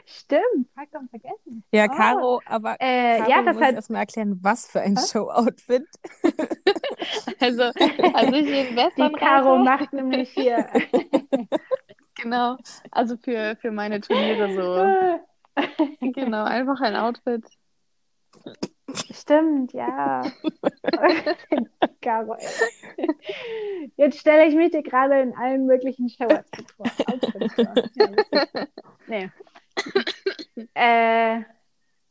[0.06, 0.68] Stimmt.
[0.76, 1.64] Vollkommen vergessen.
[1.72, 1.96] Ja, oh.
[1.96, 3.76] Caro, aber äh, Caro ja, das muss hat...
[3.76, 5.86] erstmal erklären, was für ein Show-Outfit.
[7.40, 10.68] also, als ich den Western Die Caro macht nämlich hier.
[12.22, 12.58] genau.
[12.92, 16.12] Also für, für meine Turniere so.
[16.12, 17.46] genau, einfach ein Outfit.
[19.12, 20.24] Stimmt, ja.
[22.02, 22.36] Caro,
[23.96, 26.44] Jetzt stelle ich mich dir gerade in allen möglichen Shows
[26.78, 26.88] vor.
[27.96, 28.12] Ja,
[29.08, 29.30] nee.
[30.74, 31.42] äh,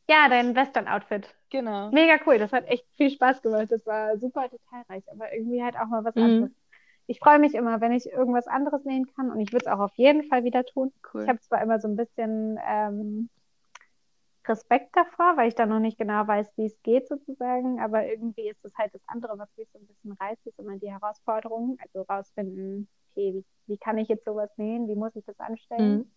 [0.09, 1.33] ja, dein Western-Outfit.
[1.49, 1.89] Genau.
[1.91, 2.37] Mega cool.
[2.37, 3.71] Das hat echt viel Spaß gemacht.
[3.71, 6.23] Das war super detailreich, aber irgendwie halt auch mal was mhm.
[6.23, 6.51] anderes.
[7.07, 9.79] Ich freue mich immer, wenn ich irgendwas anderes nähen kann und ich würde es auch
[9.79, 10.93] auf jeden Fall wieder tun.
[11.13, 11.23] Cool.
[11.23, 13.29] Ich habe zwar immer so ein bisschen ähm,
[14.51, 17.79] Respekt davor, weil ich da noch nicht genau weiß, wie es geht sozusagen.
[17.79, 20.77] Aber irgendwie ist es halt das andere, was mich so ein bisschen reizt, ist immer
[20.77, 21.77] die Herausforderung.
[21.81, 24.87] Also rausfinden, okay, wie, wie kann ich jetzt sowas nähen?
[24.87, 25.97] Wie muss ich das anstellen?
[25.97, 26.11] Mhm.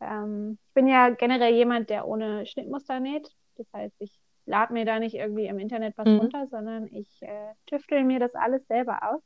[0.00, 3.28] Ähm, ich bin ja generell jemand, der ohne Schnittmuster näht.
[3.56, 6.18] Das heißt, ich lade mir da nicht irgendwie im Internet was mhm.
[6.18, 9.22] runter, sondern ich äh, tüftel mir das alles selber aus.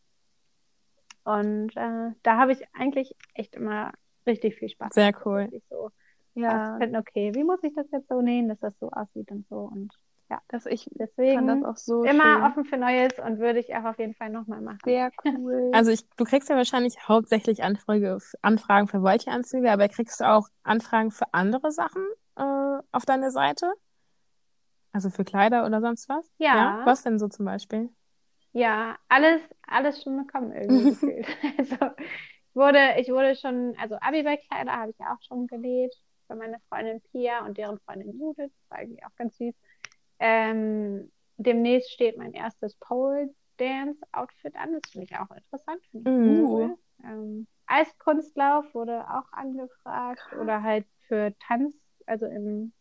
[1.24, 3.92] Und äh, da habe ich eigentlich echt immer
[4.26, 4.94] richtig viel Spaß.
[4.94, 5.48] Sehr cool.
[5.68, 5.90] So
[6.34, 6.76] ja.
[6.78, 9.56] finden, okay, wie muss ich das jetzt so nähen, dass das so aussieht und so.
[9.56, 9.92] Und
[10.30, 12.42] ja, dass ich deswegen das auch so immer schön.
[12.44, 14.78] offen für Neues und würde ich auch auf jeden Fall nochmal machen.
[14.84, 15.70] Sehr cool.
[15.74, 20.48] Also ich, du kriegst ja wahrscheinlich hauptsächlich Anfrage, Anfragen für Wolche-Anzüge, aber kriegst du auch
[20.62, 22.04] Anfragen für andere Sachen
[22.36, 23.72] äh, auf deine Seite?
[24.92, 26.30] Also für Kleider oder sonst was?
[26.38, 26.54] Ja.
[26.54, 26.86] ja.
[26.86, 27.90] Was denn so zum Beispiel?
[28.52, 31.26] Ja, alles, alles schon bekommen irgendwie gefühlt.
[31.58, 35.94] Also ich wurde, ich wurde schon, also Abiball-Kleider habe ich ja auch schon genäht
[36.30, 38.52] für meine Freundin Pia und deren Freundin Judith.
[38.52, 39.54] Das war eigentlich auch ganz süß.
[40.20, 44.74] Ähm, demnächst steht mein erstes Pole Dance Outfit an.
[44.80, 45.80] Das finde ich auch interessant.
[45.90, 46.44] Finde ich mm.
[46.44, 46.78] cool.
[47.04, 51.74] Ähm, Eiskunstlauf wurde auch angefragt oder halt für Tanz,
[52.06, 52.72] also im,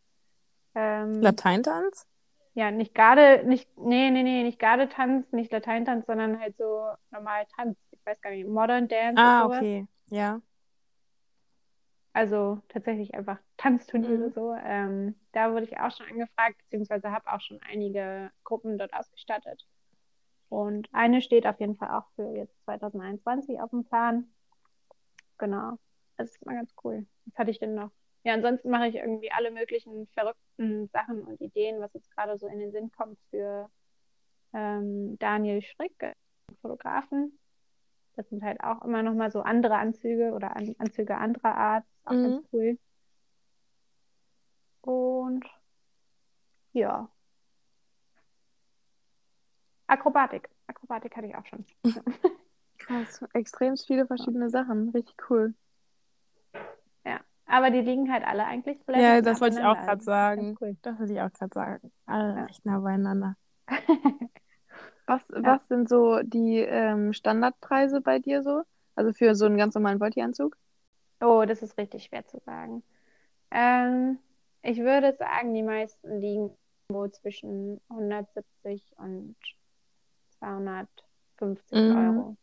[0.75, 2.05] äh, Ähm, Lateintanz?
[2.53, 7.45] ja, nicht Garde, nicht, nee, nee, nee, nicht Gardetanz, nicht Lateintanz, sondern halt so normal
[7.55, 7.77] Tanz.
[7.91, 9.87] Ich weiß gar nicht, Modern Dance Ah, okay.
[10.09, 10.41] Ja.
[12.13, 14.33] Also tatsächlich einfach Tanzturniere Mhm.
[14.33, 14.55] so.
[14.63, 19.65] Ähm, da wurde ich auch schon angefragt, beziehungsweise habe auch schon einige Gruppen dort ausgestattet.
[20.49, 24.25] Und eine steht auf jeden Fall auch für jetzt 2021 auf dem Plan.
[25.37, 25.77] Genau.
[26.17, 27.05] Das ist immer ganz cool.
[27.25, 27.91] Was hatte ich denn noch?
[28.23, 32.47] Ja, ansonsten mache ich irgendwie alle möglichen verrückten Sachen und Ideen, was jetzt gerade so
[32.47, 33.69] in den Sinn kommt für
[34.53, 36.15] ähm, Daniel Schrick,
[36.61, 37.39] Fotografen.
[38.19, 41.85] Das sind halt auch immer noch mal so andere Anzüge oder An Anzüge anderer Art.
[41.99, 42.23] Ist auch Mhm.
[42.23, 42.77] ganz cool.
[44.81, 45.45] Und
[46.73, 47.07] ja.
[49.87, 50.49] Akrobatik.
[50.67, 51.63] Akrobatik hatte ich auch schon.
[52.77, 54.89] Krass, extrem viele verschiedene Sachen.
[54.89, 55.53] Richtig cool.
[57.05, 57.21] Ja.
[57.45, 60.57] Aber die liegen halt alle eigentlich relativ Ja, das wollte ich auch gerade Also, sagen.
[60.59, 60.75] cool.
[60.81, 61.91] Das wollte ich auch gerade sagen.
[62.05, 62.43] Alle Ja.
[62.43, 63.37] recht nah beieinander.
[65.09, 68.63] Was, was sind so die ähm, Standardpreise bei dir so?
[68.95, 70.55] Also für so einen ganz normalen Volti-Anzug?
[71.21, 72.83] Oh, das ist richtig schwer zu sagen.
[73.51, 74.19] Ähm,
[74.63, 76.51] ich würde sagen, die meisten liegen
[76.89, 79.35] wo zwischen 170 und
[80.39, 81.89] 250 Mhm.
[81.91, 82.37] Euro.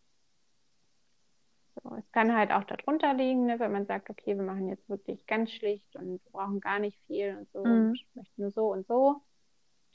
[1.83, 4.89] So, es kann halt auch darunter liegen, ne, wenn man sagt, okay, wir machen jetzt
[4.89, 7.71] wirklich ganz schlicht und brauchen gar nicht viel und so Mhm.
[7.71, 9.23] und möchten nur so und so.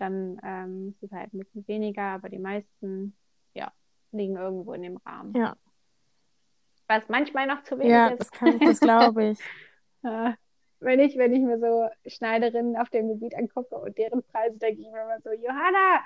[0.01, 3.15] Dann ähm, ist es halt ein bisschen weniger, aber die meisten,
[3.53, 3.71] ja,
[4.11, 5.35] liegen irgendwo in dem Rahmen.
[5.35, 5.55] Ja.
[6.87, 8.19] Was manchmal noch zu wenig Ja, ist.
[8.19, 9.39] das kann, das glaube ich.
[10.01, 10.33] Ja,
[10.79, 14.81] wenn ich, wenn ich mir so Schneiderinnen auf dem Gebiet angucke und deren Preise, denke
[14.81, 15.99] ich mir immer so, Johanna,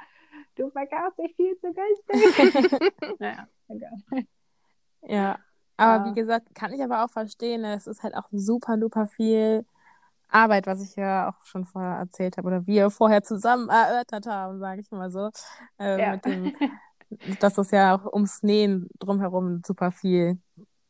[0.56, 2.80] du verkaufst dich viel zu günstig.
[3.20, 4.26] naja, egal.
[5.04, 5.40] Ja,
[5.78, 6.12] aber Ja.
[6.12, 9.66] wie gesagt, kann ich aber auch verstehen, ne, es ist halt auch super, super viel
[10.30, 14.60] Arbeit, was ich ja auch schon vorher erzählt habe oder wir vorher zusammen erörtert haben,
[14.60, 15.30] sage ich mal so,
[15.80, 16.12] äh, Ja.
[16.14, 16.54] mit dem,
[17.40, 20.40] dass es ja auch ums Nähen drumherum super viel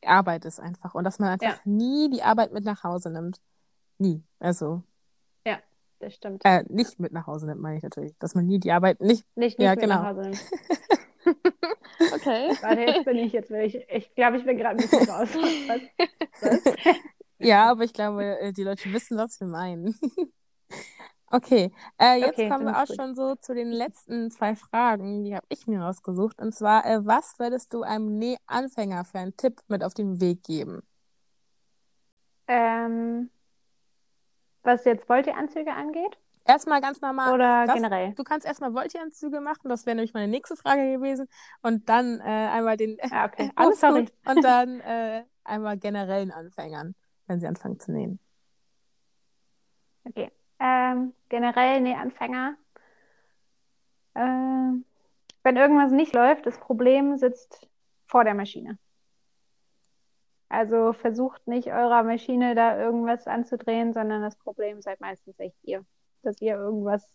[0.06, 3.40] Arbeit ist einfach und dass man einfach nie die Arbeit mit nach Hause nimmt.
[3.98, 4.24] Nie.
[4.40, 4.84] Also,
[6.00, 6.42] Das stimmt.
[6.44, 8.14] äh, nicht mit nach Hause nimmt, meine ich natürlich.
[8.20, 9.26] Dass man nie die Arbeit nicht.
[9.36, 9.96] Nicht, nicht ja, mit genau.
[9.96, 10.40] nach Hause nehmen.
[12.14, 12.52] Okay.
[12.62, 15.30] Warte, jetzt bin ich, jetzt will ich, ich glaube, ich bin gerade ein bisschen raus.
[15.68, 15.82] Was?
[16.42, 16.96] Was?
[17.40, 19.96] Ja, aber ich glaube, äh, die Leute wissen, was wir meinen.
[21.32, 22.96] Okay, äh, jetzt Okay, kommen wir auch gut.
[22.96, 26.40] schon so zu den letzten zwei Fragen, die habe ich mir rausgesucht.
[26.40, 30.44] Und zwar, äh, was würdest du einem Nähanfänger für einen Tipp mit auf den Weg
[30.44, 30.82] geben?
[32.48, 33.30] Ähm,
[34.64, 38.14] was jetzt Volti-Anzüge angeht Erstmal ganz normal, oder das- generell?
[38.16, 41.28] du kannst erstmal Volti-Anzüge machen, das wäre nämlich meine nächste Frage gewesen.
[41.64, 43.52] Und dann äh, einmal den, Ah, okay.
[43.58, 44.14] Oh, alles gut.
[44.26, 46.96] Und dann äh, einmal generellen Anfängern,
[47.28, 48.20] wenn sie anfangen zu nähen.
[50.06, 50.32] Okay.
[50.60, 52.56] Ähm, generell, nee, Anfänger.
[54.16, 54.86] Ähm,
[55.44, 57.68] wenn irgendwas nicht läuft, das Problem sitzt
[58.06, 58.78] vor der Maschine.
[60.48, 65.86] Also versucht nicht eurer Maschine da irgendwas anzudrehen, sondern das Problem seid meistens echt ihr.
[66.22, 67.06] Dass ihr irgendwas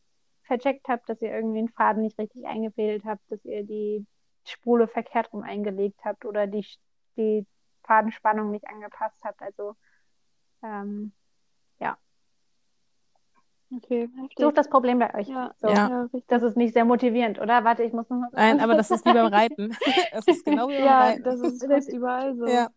[0.42, 4.04] vercheckt habt, dass ihr irgendwie einen Faden nicht richtig eingefädelt habt, dass ihr die
[4.44, 6.66] Spule verkehrt rum eingelegt habt oder die,
[7.16, 7.46] die
[7.84, 9.40] Fadenspannung nicht angepasst habt.
[9.42, 9.76] Also
[10.62, 11.12] ähm,
[13.76, 14.38] Okay, heftig.
[14.38, 15.28] sucht das Problem bei euch.
[15.28, 15.68] Ja, So.
[15.68, 15.88] Ja.
[15.88, 16.08] ja.
[16.26, 17.62] Das ist nicht sehr motivierend, oder?
[17.62, 19.76] Warte, ich muss noch mal Nein, aber das ist wie beim Reiten.
[20.12, 21.22] Es ist genau wie beim Ja, Reiten.
[21.22, 22.46] das ist fast überall so.
[22.46, 22.68] Ja.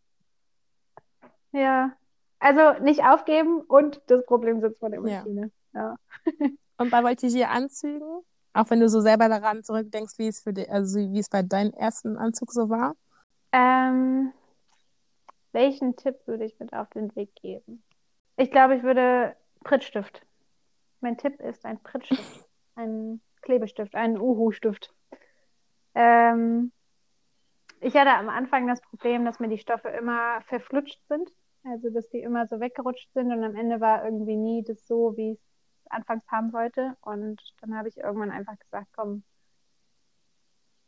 [1.52, 1.94] Ja.
[2.40, 5.20] Also nicht aufgeben und das Problem sitzt vor der Ja.
[5.20, 5.52] Maschine.
[5.74, 5.96] Ja.
[6.78, 8.24] Und bei Voltigier-Anzügen,
[8.54, 11.42] auch wenn du so selber daran zurückdenkst, wie es für dich, also wie es bei
[11.44, 12.96] deinem ersten Anzug so war.
[13.52, 14.34] Ähm,
[15.54, 17.84] welchen Tipp würde ich mit auf den Weg geben?
[18.36, 20.22] Ich glaube, ich würde Prittstift.
[21.00, 24.94] Mein Tipp ist ein Prittstift, ein Klebestift, ein Uhu-Stift.
[25.96, 26.72] Ähm,
[27.80, 31.30] ich hatte am Anfang das Problem, dass mir die Stoffe immer verflutscht sind.
[31.66, 35.16] Also, dass die immer so weggerutscht sind und am Ende war irgendwie nie das so,
[35.16, 35.40] wie ich
[35.86, 36.98] es anfangs haben wollte.
[37.02, 39.24] Und dann habe ich irgendwann einfach gesagt, komm,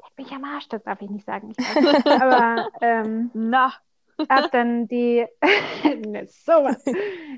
[0.02, 1.52] leck mich am Arsch, das darf ich nicht sagen.
[1.52, 2.06] Ich weiß.
[2.22, 3.74] Aber ähm, Na,
[4.30, 5.26] hab dann die
[6.06, 6.84] ne, sowas.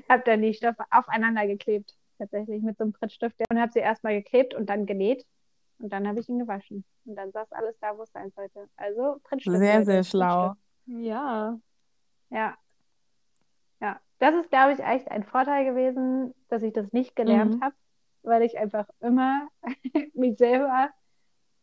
[0.08, 4.14] hab dann die Stoffe aufeinander geklebt, tatsächlich mit so einem Prittstift und habe sie erstmal
[4.14, 5.24] geklebt und dann genäht
[5.78, 8.68] und dann habe ich ihn gewaschen und dann saß alles da, wo es sein sollte.
[8.76, 9.58] Also Prittstift.
[9.58, 10.54] Sehr, sehr schlau.
[10.86, 11.58] Ja.
[12.30, 12.56] Ja.
[13.80, 17.60] Ja, das ist, glaube ich, echt ein Vorteil gewesen, dass ich das nicht gelernt Mhm.
[17.62, 17.74] habe,
[18.22, 19.48] weil ich einfach immer
[20.14, 20.90] mich selber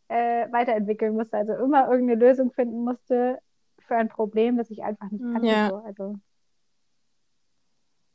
[0.07, 3.39] äh, weiterentwickeln musste, also immer irgendeine Lösung finden musste
[3.85, 5.33] für ein Problem, das ich einfach nicht Mhm.
[5.33, 5.47] kannte.
[5.47, 5.69] Ja.
[5.69, 5.75] So.
[5.77, 6.15] Also,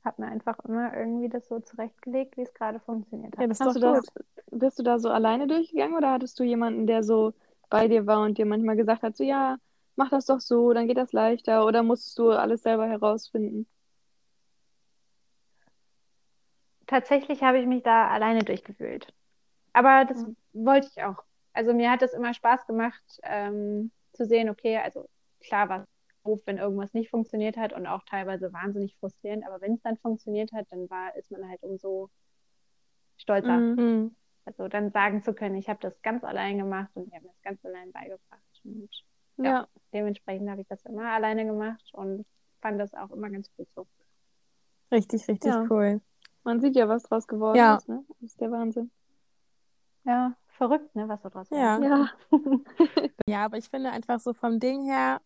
[0.04, 3.40] habe mir einfach immer irgendwie das so zurechtgelegt, wie es gerade funktioniert hat.
[3.42, 4.12] Ja, das ist Hast doch du das,
[4.50, 7.32] bist du da so alleine durchgegangen oder hattest du jemanden, der so
[7.68, 9.58] bei dir war und dir manchmal gesagt hat, so ja,
[9.96, 13.66] mach das doch so, dann geht das leichter oder musstest du alles selber herausfinden?
[16.86, 19.12] Tatsächlich habe ich mich da alleine durchgefühlt.
[19.72, 20.28] Aber das Ja.
[20.52, 21.22] wollte ich auch.
[21.52, 25.08] Also mir hat es immer Spaß gemacht, ähm, zu sehen, okay, also
[25.41, 25.86] klar war es
[26.24, 29.97] doof, wenn irgendwas nicht funktioniert hat und auch teilweise wahnsinnig frustrierend, aber wenn es dann
[29.99, 32.11] funktioniert hat, dann war, ist man halt umso
[33.16, 33.59] stolzer.
[33.59, 33.74] Mhm.
[33.76, 34.16] Mhm.
[34.45, 37.32] Also dann sagen zu können, ich habe das ganz allein gemacht und ich habe mir
[37.32, 38.61] das ganz allein beigebracht.
[38.64, 38.88] Und
[39.36, 42.26] ja, Ja, dementsprechend habe ich das immer alleine gemacht und
[42.61, 43.86] fand das auch immer ganz gut so.
[44.91, 45.66] Richtig, richtig Ja.
[45.70, 46.01] cool.
[46.43, 47.76] man sieht ja, was draus geworden Ja.
[47.76, 48.05] ist, ne?
[48.09, 48.91] Das ist der Wahnsinn.
[50.05, 51.78] Ja, verrückt, ne, was so draus Ja.
[51.80, 51.91] wird.
[51.91, 52.11] Ja,
[53.26, 55.20] Ja, aber ich finde einfach so vom Ding her,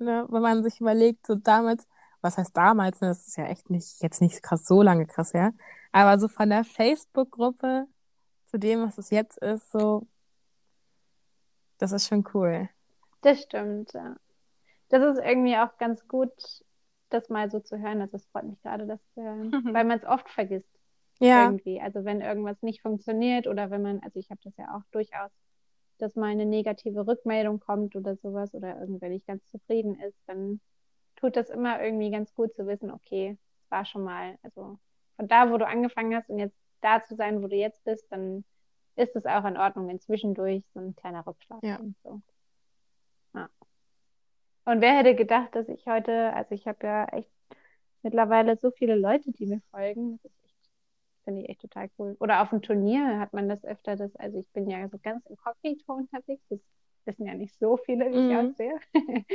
[0.00, 1.86] ne, wenn man sich überlegt, so damals,
[2.20, 5.34] was heißt damals, ne, das ist ja echt nicht, jetzt nicht krass, so lange krass
[5.34, 5.52] her,
[5.92, 7.86] aber so von der Facebook-Gruppe
[8.46, 10.06] zu dem, was es jetzt ist, so,
[11.78, 12.68] das ist schon cool.
[13.22, 14.16] Das stimmt, ja.
[14.88, 16.32] Das ist irgendwie auch ganz gut,
[17.10, 18.00] das mal so zu hören.
[18.02, 20.68] Also es freut mich gerade, das zu hören, weil man es oft vergisst
[21.18, 21.80] Ja, irgendwie.
[21.80, 25.30] Also wenn irgendwas nicht funktioniert oder wenn man, also ich habe das ja auch durchaus,
[26.04, 30.60] dass mal eine negative Rückmeldung kommt oder sowas oder irgendwer nicht ganz zufrieden ist, dann
[31.16, 34.78] tut das immer irgendwie ganz gut zu wissen, okay, es war schon mal, also
[35.16, 38.04] von da, wo du angefangen hast und jetzt da zu sein, wo du jetzt bist,
[38.10, 38.44] dann
[38.96, 41.76] ist es auch in Ordnung, wenn zwischendurch so ein kleiner Rückschlag Ja.
[41.78, 41.96] kommt.
[42.02, 42.22] So.
[43.34, 43.48] Ja.
[44.66, 47.30] Und wer hätte gedacht, dass ich heute, also ich habe ja echt
[48.02, 50.43] mittlerweile so viele Leute, die mir folgen, das ist echt,
[51.24, 52.16] finde ich echt total cool.
[52.20, 55.24] Oder auf dem Turnier hat man das öfter, das, also ich bin ja so ganz
[55.26, 56.60] inkognito unterwegs, das
[57.04, 58.48] wissen ja nicht so viele, wie ich Mhm.
[58.50, 58.78] aussehe.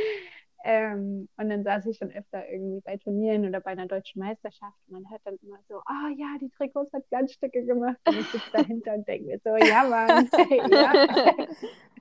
[0.65, 4.75] Ähm, und dann saß ich schon öfter irgendwie bei Turnieren oder bei einer deutschen Meisterschaft
[4.87, 7.95] und man hört dann immer so, ah ja, die Trikots hat Glanzstücke gemacht.
[8.03, 10.29] Und ich sitze dahinter und denke mir so, ja Mann,
[10.69, 10.93] ja.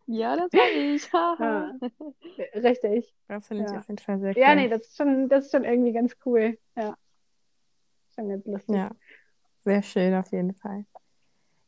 [0.08, 1.08] ja, das war ich.
[1.12, 1.72] Ja.
[2.60, 3.14] Richtig.
[3.28, 3.78] das finde ich Ja.
[3.78, 4.56] auf jeden Fall sehr Ja, cool.
[4.56, 6.58] nee, das ist schon, das ist schon irgendwie ganz cool.
[6.76, 6.96] Ja.
[8.16, 8.74] Schon ganz lustig.
[8.74, 8.90] Ja,
[9.68, 10.86] sehr schön auf jeden Fall.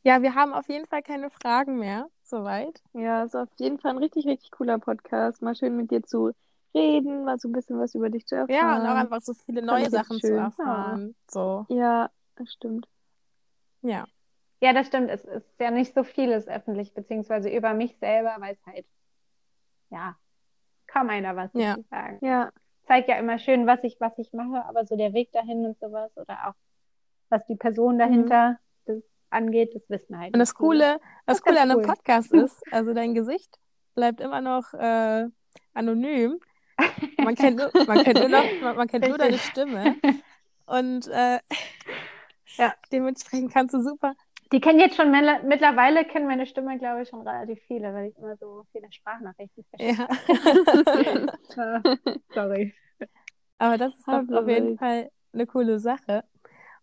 [0.03, 2.81] Ja, wir haben auf jeden Fall keine Fragen mehr, soweit.
[2.93, 5.41] Ja, ist auf jeden Fall ein richtig, richtig cooler Podcast.
[5.43, 6.31] Mal schön mit dir zu
[6.73, 8.57] reden, mal so ein bisschen was über dich zu erfahren.
[8.57, 10.37] Ja, und auch einfach so viele neue Sachen zu schön.
[10.39, 11.15] erfahren.
[11.29, 12.87] So, Ja, das stimmt.
[13.83, 14.05] ja.
[14.63, 15.09] Ja, das stimmt.
[15.09, 18.85] Es ist ja nicht so vieles öffentlich, beziehungsweise über mich selber, weil es halt,
[19.89, 20.15] ja,
[20.87, 21.75] kaum einer was Ja.
[21.75, 22.19] zu sagen.
[22.25, 22.51] Ja,
[22.87, 25.79] zeige ja immer schön, was ich, was ich mache, aber so der Weg dahin und
[25.79, 26.53] sowas oder auch
[27.31, 28.97] was die Person dahinter das
[29.29, 30.53] angeht, das wissen halt Und das.
[30.53, 31.85] Coole, das Coole an einem cool.
[31.87, 33.57] Podcast ist, also dein Gesicht
[33.95, 35.27] bleibt immer noch äh,
[35.73, 36.39] anonym.
[37.17, 39.37] Man kennt nur, man kennt nur noch, man, man kennt nur deine.
[39.37, 39.95] Stimme.
[40.65, 41.39] Und äh,
[42.57, 42.73] Ja.
[42.91, 44.13] dementsprechend kannst du super.
[44.51, 48.17] Die kennen jetzt schon, mittlerweile kennen meine Stimme, glaube ich, schon relativ viele, weil ich
[48.17, 50.07] immer so viele Sprachnachrichten verschicke.
[51.55, 52.07] Ja.
[52.33, 52.73] Sorry.
[53.59, 54.77] Aber das ist doch auf jeden.
[54.77, 56.23] Fall eine coole Sache.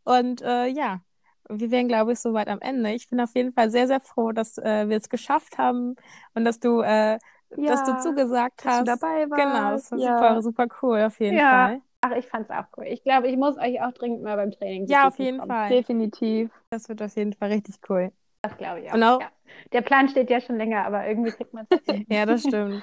[0.09, 1.01] Und äh, ja,
[1.49, 2.93] wir wären, glaube ich, soweit am Ende.
[2.93, 5.97] Ich bin auf jeden Fall sehr, sehr froh, dass äh, wir es geschafft haben
[6.35, 7.19] und dass du, äh,
[7.51, 9.03] dass du Ja, zugesagt dass du hast.
[9.03, 9.93] dabei Genau, warst.
[9.93, 10.41] das war Ja.
[10.43, 11.51] super, super cool, auf jeden Ja.
[11.69, 11.83] Fall.
[12.01, 12.85] Ach, ich fand's auch cool.
[12.87, 15.51] Ich glaube, ich muss euch auch dringend mal beim Training Ja, auf jeden kommen.
[15.51, 15.69] Fall.
[15.71, 16.51] Definitiv.
[16.71, 18.13] Das wird auf jeden Fall richtig cool.
[18.43, 18.95] Das glaube ich auch.
[18.95, 19.31] Auch- Ja.
[19.73, 21.79] Der Plan steht ja schon länger, aber irgendwie kriegt man es.
[22.09, 22.83] Ja, das stimmt.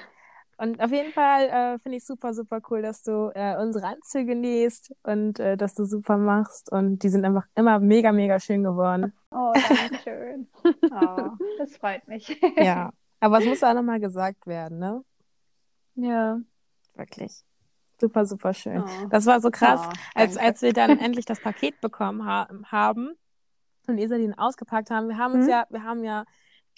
[0.58, 4.34] Und auf jeden Fall äh, finde ich super, super cool, dass du äh, unsere Anzüge
[4.34, 6.72] nähst und äh, dass du super machst.
[6.72, 9.12] Und die sind einfach immer mega, mega schön geworden.
[9.30, 10.48] Oh, danke schön.
[10.90, 12.40] Oh, das freut mich.
[12.56, 12.90] Ja.
[13.20, 15.02] Aber es muss auch nochmal gesagt werden, ne?
[15.94, 16.38] Ja.
[16.94, 17.42] Wirklich.
[18.00, 18.82] Super, super schön.
[18.82, 19.06] Oh.
[19.08, 23.14] Das war so krass, Oh, als, als wir dann endlich das Paket bekommen ha haben
[23.86, 25.08] und Isalin ausgepackt haben.
[25.08, 25.50] Wir haben uns Mhm.
[25.50, 26.24] ja, wir haben ja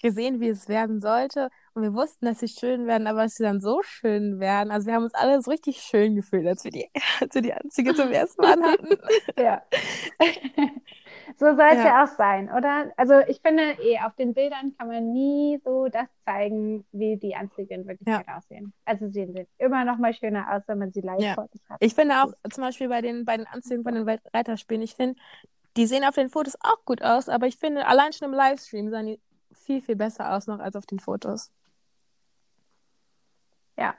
[0.01, 3.43] gesehen, wie es werden sollte und wir wussten, dass sie schön werden, aber dass sie
[3.43, 4.71] dann so schön werden.
[4.71, 6.89] Also wir haben uns alle so richtig schön gefühlt, als wir die,
[7.21, 8.97] als wir die Anzüge zum ersten Mal hatten.
[9.37, 9.61] Ja.
[11.37, 11.85] So soll es Ja.
[11.85, 12.03] ja.
[12.03, 12.91] auch sein, oder?
[12.97, 17.35] Also ich finde eh, auf den Bildern kann man nie so das zeigen, wie die
[17.35, 18.73] Anzüge in Wirklichkeit aussehen.
[18.85, 21.35] Also sie sehen immer noch mal schöner aus, wenn man sie live Ja.
[21.35, 21.77] vor sich hat.
[21.79, 25.19] Ich finde auch zum Beispiel bei den, bei den Anzügen von den Reiterspielen, ich finde,
[25.77, 28.89] die sehen auf den Fotos auch gut aus, aber ich finde, allein schon im Livestream
[28.89, 29.19] sahen die
[29.59, 31.51] viel, viel besser aus noch als auf den Fotos.
[33.77, 33.95] Ja.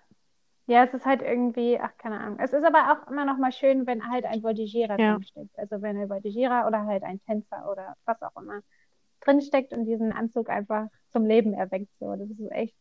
[0.67, 2.39] Ja, es ist halt irgendwie, ach, keine Ahnung.
[2.39, 5.15] Es ist aber auch immer noch mal schön, wenn halt ein Voltigierer Ja.
[5.15, 5.59] drinsteckt.
[5.59, 8.61] Also wenn ein Voltigierer oder halt ein Tänzer oder was auch immer
[9.21, 11.89] drinsteckt und diesen Anzug einfach zum Leben erweckt.
[11.99, 12.77] So, das ist echt,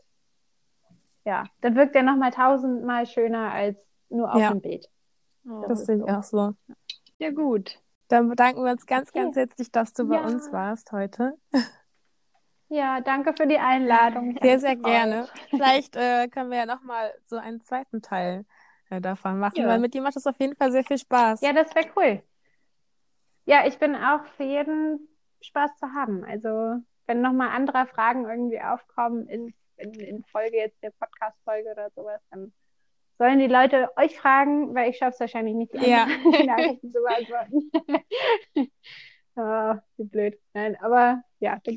[1.25, 3.77] ja, dann wirkt er noch mal tausendmal schöner als
[4.09, 4.49] nur auf Ja.
[4.51, 4.87] dem Bild.
[5.47, 5.65] Oh.
[5.67, 6.07] Das ist sehe ich so.
[6.07, 6.53] auch so.
[7.17, 7.81] Ja, gut.
[8.07, 9.19] Dann bedanken wir uns ganz, Okay.
[9.23, 10.25] ganz herzlich, dass du bei Ja.
[10.27, 11.33] uns warst heute.
[12.69, 14.37] Ja, danke für die Einladung.
[14.41, 15.27] Sehr, sehr gerne.
[15.49, 18.45] Vielleicht äh, können wir ja nochmal so einen zweiten Teil
[18.91, 19.67] äh, davon machen, Ja.
[19.67, 21.41] weil mit dir macht es auf jeden Fall sehr viel Spaß.
[21.41, 22.23] Ja, das wäre cool.
[23.45, 25.07] Ja, ich bin auch für jeden
[25.41, 26.23] Spaß zu haben.
[26.23, 26.75] Also,
[27.07, 32.21] wenn nochmal andere Fragen irgendwie aufkommen in, in, in Folge jetzt der Podcast-Folge oder sowas,
[32.29, 32.53] dann
[33.17, 36.05] sollen die Leute euch fragen, weil ich schaffe es wahrscheinlich nicht, die Ja.
[36.45, 37.71] Nachrichten zu beantworten.
[39.35, 40.39] oh, wie blöd.
[40.53, 41.75] Nein, aber ja, dann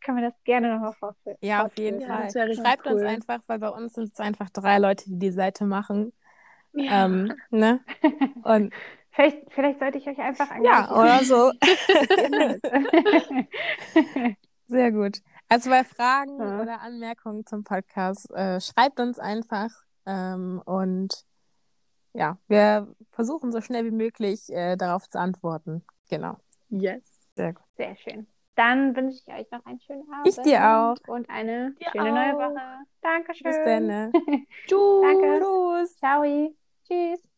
[0.00, 1.36] können wir das gerne nochmal fortführen.
[1.40, 2.54] Ja, auf jeden Ja, Fall.
[2.54, 3.06] Schreibt uns cool.
[3.06, 6.12] einfach, weil bei uns sind es einfach drei Leute, die die Seite machen.
[6.72, 7.04] Ja.
[7.06, 7.80] Ähm, ne?
[8.44, 8.72] Und
[9.12, 10.98] Vielleicht, vielleicht sollte ich euch einfach ja, engagieren.
[10.98, 11.52] oder so.
[14.68, 15.20] Sehr gut.
[15.48, 16.62] Also bei Fragen Ja.
[16.62, 19.70] oder Anmerkungen zum Podcast, äh, schreibt uns einfach.
[20.06, 21.24] Ähm, und
[22.12, 25.84] ja, wir versuchen so schnell wie möglich äh, darauf zu antworten.
[26.08, 26.36] Genau.
[26.68, 27.02] Yes.
[27.34, 27.64] Sehr gut.
[27.76, 28.28] Sehr schön.
[28.56, 30.28] Dann wünsche ich euch noch einen schönen Abend.
[30.28, 30.96] Ich dir auch.
[31.08, 32.50] Und eine Dir schöne neue auch.
[32.50, 32.62] Woche.
[33.00, 33.44] Dankeschön.
[33.44, 33.86] Bis dann.
[33.86, 34.12] ne?
[34.66, 34.78] Tschüss.
[35.02, 35.40] Danke.
[35.40, 35.96] Tschüss.
[35.98, 36.22] Ciao.
[36.86, 37.29] Tschüss.